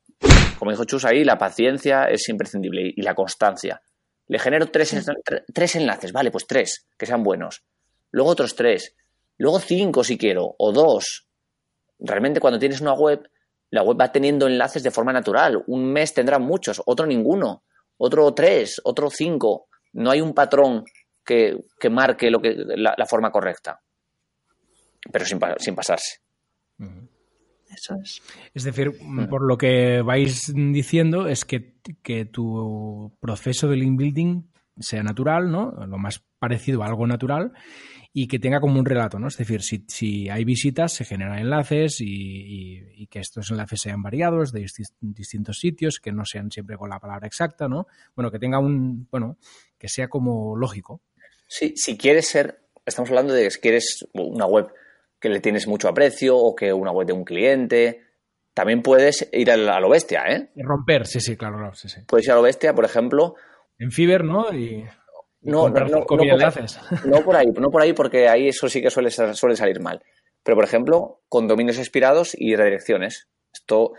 [0.60, 3.82] Como dijo Chus ahí, la paciencia es imprescindible y la constancia.
[4.28, 4.94] Le genero tres,
[5.54, 7.64] tres enlaces, vale, pues tres, que sean buenos
[8.14, 8.96] luego otros tres,
[9.38, 11.28] luego cinco si quiero, o dos.
[12.00, 13.30] Realmente cuando tienes una web,
[13.70, 15.64] la web va teniendo enlaces de forma natural.
[15.68, 17.64] Un mes tendrá muchos, otro ninguno,
[17.98, 19.68] otro tres, otro cinco.
[19.94, 20.84] No hay un patrón
[21.24, 21.58] que,
[21.90, 23.82] marque lo que, la, forma correcta,
[25.12, 26.20] pero sin, sin pasarse.
[27.68, 28.22] Eso es.
[28.54, 28.92] Es decir,
[29.30, 34.44] por lo que vais diciendo, es que, que tu proceso de link building
[34.80, 35.72] sea natural, ¿no?
[35.88, 37.54] Lo más parecido a algo natural
[38.16, 39.28] y que tenga como un relato, ¿no?
[39.28, 44.52] Es decir, si, si hay visitas, se generan enlaces y, que estos enlaces sean variados
[44.52, 44.66] de
[45.02, 47.88] distintos sitios, que no sean siempre con la palabra exacta, ¿no?
[48.16, 49.38] Bueno, que tenga un, bueno,
[49.78, 51.02] que sea como lógico.
[51.48, 54.72] Sí, si quieres ser, estamos hablando de si quieres una web
[55.20, 58.04] que le tienes mucho aprecio o que una web de un cliente,
[58.54, 60.52] también puedes ir a, lo bestia, ¿eh?
[60.56, 62.02] romper, sí, sí, claro, sí, sí.
[62.08, 63.36] Puedes ir a lo bestia, por ejemplo.
[63.80, 64.54] En Fiverr, ¿no?
[64.54, 64.86] Y...
[65.44, 65.86] No, no,
[67.06, 70.02] no, por ahí, no por ahí, porque ahí eso sí que suele, suele salir mal.
[70.44, 73.28] Pero, por ejemplo, con dominios expirados y redirecciones.
[73.54, 73.94] Esto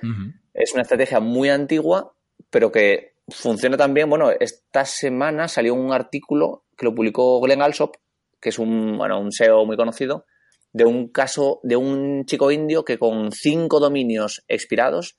[0.52, 2.14] es una estrategia muy antigua,
[2.50, 4.10] pero que funciona también.
[4.10, 7.96] Bueno, esta semana salió un artículo que lo publicó Glenn Alsop,
[8.40, 10.26] que es un, bueno, un SEO muy conocido,
[10.72, 15.16] de un caso de un chico indio que con cinco dominios expirados,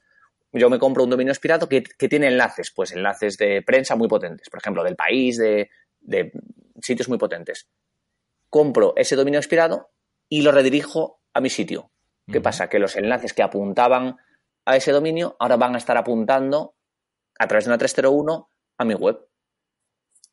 [0.51, 4.07] yo me compro un dominio expirado que, que tiene enlaces, pues enlaces de prensa muy
[4.07, 5.69] potentes, por ejemplo, del país, de,
[6.06, 6.32] de
[6.82, 7.68] sitios muy potentes.
[8.49, 9.89] Compro ese dominio expirado
[10.30, 11.91] y lo redirijo a mi sitio.
[12.32, 12.70] ¿Qué pasa?
[12.70, 14.18] Que los enlaces que apuntaban
[14.66, 16.76] a ese dominio ahora van a estar apuntando
[17.38, 19.20] a través de una 301 a mi web.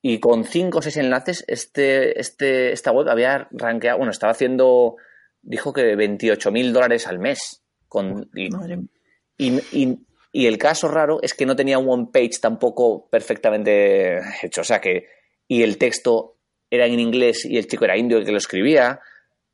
[0.00, 4.96] Y con 5 o 6 enlaces, este, este, esta web había rankeado, bueno, estaba haciendo,
[5.42, 7.62] dijo que 28 mil dólares al mes.
[7.88, 8.48] Con, y,
[10.32, 14.62] y, el caso raro es que no tenía un one page tampoco perfectamente hecho.
[14.62, 15.06] O sea que
[15.48, 16.36] y el texto
[16.70, 19.00] era en inglés y el chico era indio el que lo escribía,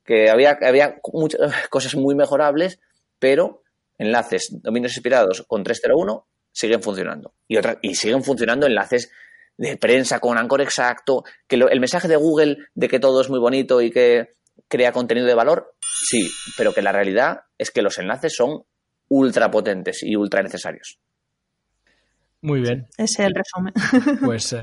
[0.05, 2.79] que había, había muchas cosas muy mejorables,
[3.19, 3.63] pero
[3.97, 7.33] enlaces, dominios inspirados con 301 siguen funcionando.
[7.47, 9.11] Y, otra, y siguen funcionando enlaces
[9.57, 13.39] de prensa con Anchor exacto, que el mensaje de Google de que todo es muy
[13.39, 14.35] bonito y que
[14.69, 18.63] crea contenido de valor, sí, pero que la realidad es que los enlaces son
[19.09, 20.99] ultra potentes y ultra necesarios.
[22.41, 22.87] Muy bien.
[22.97, 23.73] Ese es el resumen.
[24.25, 24.61] Pues eh,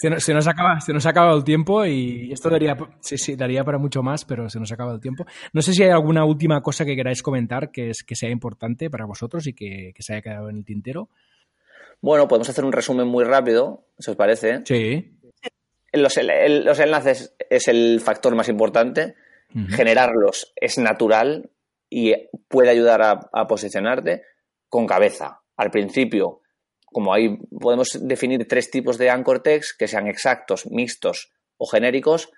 [0.00, 3.18] se, nos, se, nos acaba, se nos ha acabado el tiempo y esto daría, sí,
[3.18, 5.26] sí, daría para mucho más, pero se nos acaba el tiempo.
[5.52, 8.88] No sé si hay alguna última cosa que queráis comentar que, es, que sea importante
[8.88, 11.10] para vosotros y que, que se haya quedado en el tintero.
[12.00, 14.62] Bueno, podemos hacer un resumen muy rápido, si os parece.
[14.64, 15.18] Sí.
[15.92, 19.14] Los, el, los enlaces es el factor más importante.
[19.54, 19.68] Uh -huh.
[19.68, 21.50] Generarlos es natural
[21.90, 22.14] y
[22.48, 24.22] puede ayudar a, a posicionarte
[24.68, 25.42] con cabeza.
[25.56, 26.41] Al principio,
[26.92, 32.30] como ahí podemos definir tres tipos de anchor text, que sean exactos, mixtos o genéricos,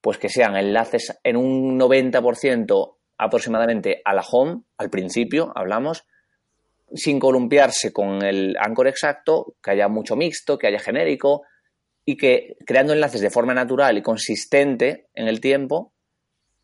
[0.00, 6.06] pues que sean enlaces en un 90% aproximadamente a la home, al principio hablamos,
[6.94, 11.42] sin columpiarse con el anchor exacto, que haya mucho mixto, que haya genérico
[12.04, 15.92] y que creando enlaces de forma natural y consistente en el tiempo,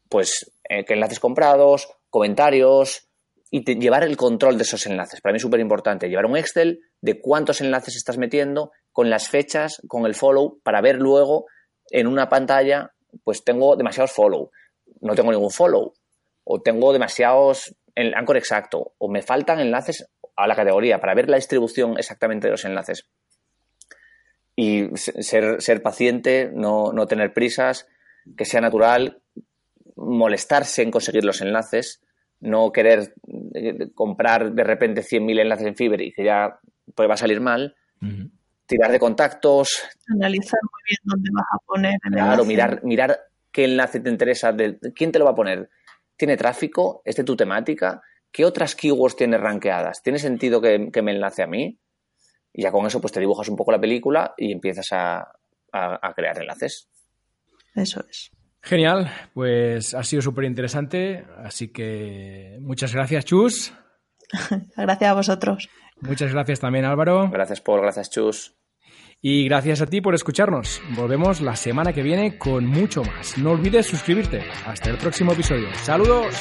[0.09, 3.10] pues eh, que enlaces comprados, comentarios,
[3.51, 5.21] y te, llevar el control de esos enlaces.
[5.21, 9.29] Para mí es súper importante llevar un Excel de cuántos enlaces estás metiendo, con las
[9.29, 11.47] fechas, con el follow, para ver luego
[11.91, 12.93] en una pantalla,
[13.25, 14.51] pues tengo demasiados follow,
[15.01, 15.93] no tengo ningún follow,
[16.45, 21.29] o tengo demasiados en Anchor exacto, o me faltan enlaces a la categoría para ver
[21.29, 23.09] la distribución exactamente de los enlaces.
[24.55, 27.89] Y ser, ser paciente, no, no tener prisas,
[28.37, 29.23] que sea natural,
[29.97, 32.03] molestarse en conseguir los enlaces,
[32.41, 33.15] no querer
[33.55, 36.59] eh, comprar de repente 100.000 enlaces en Fiverr y que ya
[36.95, 37.77] pues va a salir mal.
[38.01, 38.31] Uh -huh.
[38.67, 39.83] Tirar de contactos.
[40.09, 42.49] Analizar muy bien dónde vas a poner el Claro, enlace.
[42.49, 43.21] mirar, mirar
[43.51, 45.69] qué enlace te interesa, de, quién te lo va a poner.
[46.17, 47.03] ¿Tiene tráfico?
[47.05, 48.01] ¿Es de tu temática?
[48.31, 50.03] ¿Qué otras keywords tiene rankeadas?
[50.03, 51.79] ¿Tiene sentido que, que me enlace a mí?
[52.53, 55.19] Y ya con eso pues te dibujas un poco la película y empiezas a,
[55.73, 56.89] a, a crear enlaces.
[57.75, 58.31] Eso es.
[58.63, 63.73] Genial, pues ha sido súper interesante, así que muchas gracias Chus.
[64.77, 65.69] gracias a vosotros.
[66.01, 67.31] Muchas gracias también Álvaro.
[67.31, 68.57] Gracias Paul, gracias Chus.
[69.23, 70.81] Y gracias a ti por escucharnos.
[70.97, 73.37] Volvemos la semana que viene con mucho más.
[73.37, 74.43] No olvides suscribirte.
[74.65, 75.69] Hasta el próximo episodio.
[75.75, 76.35] Saludos.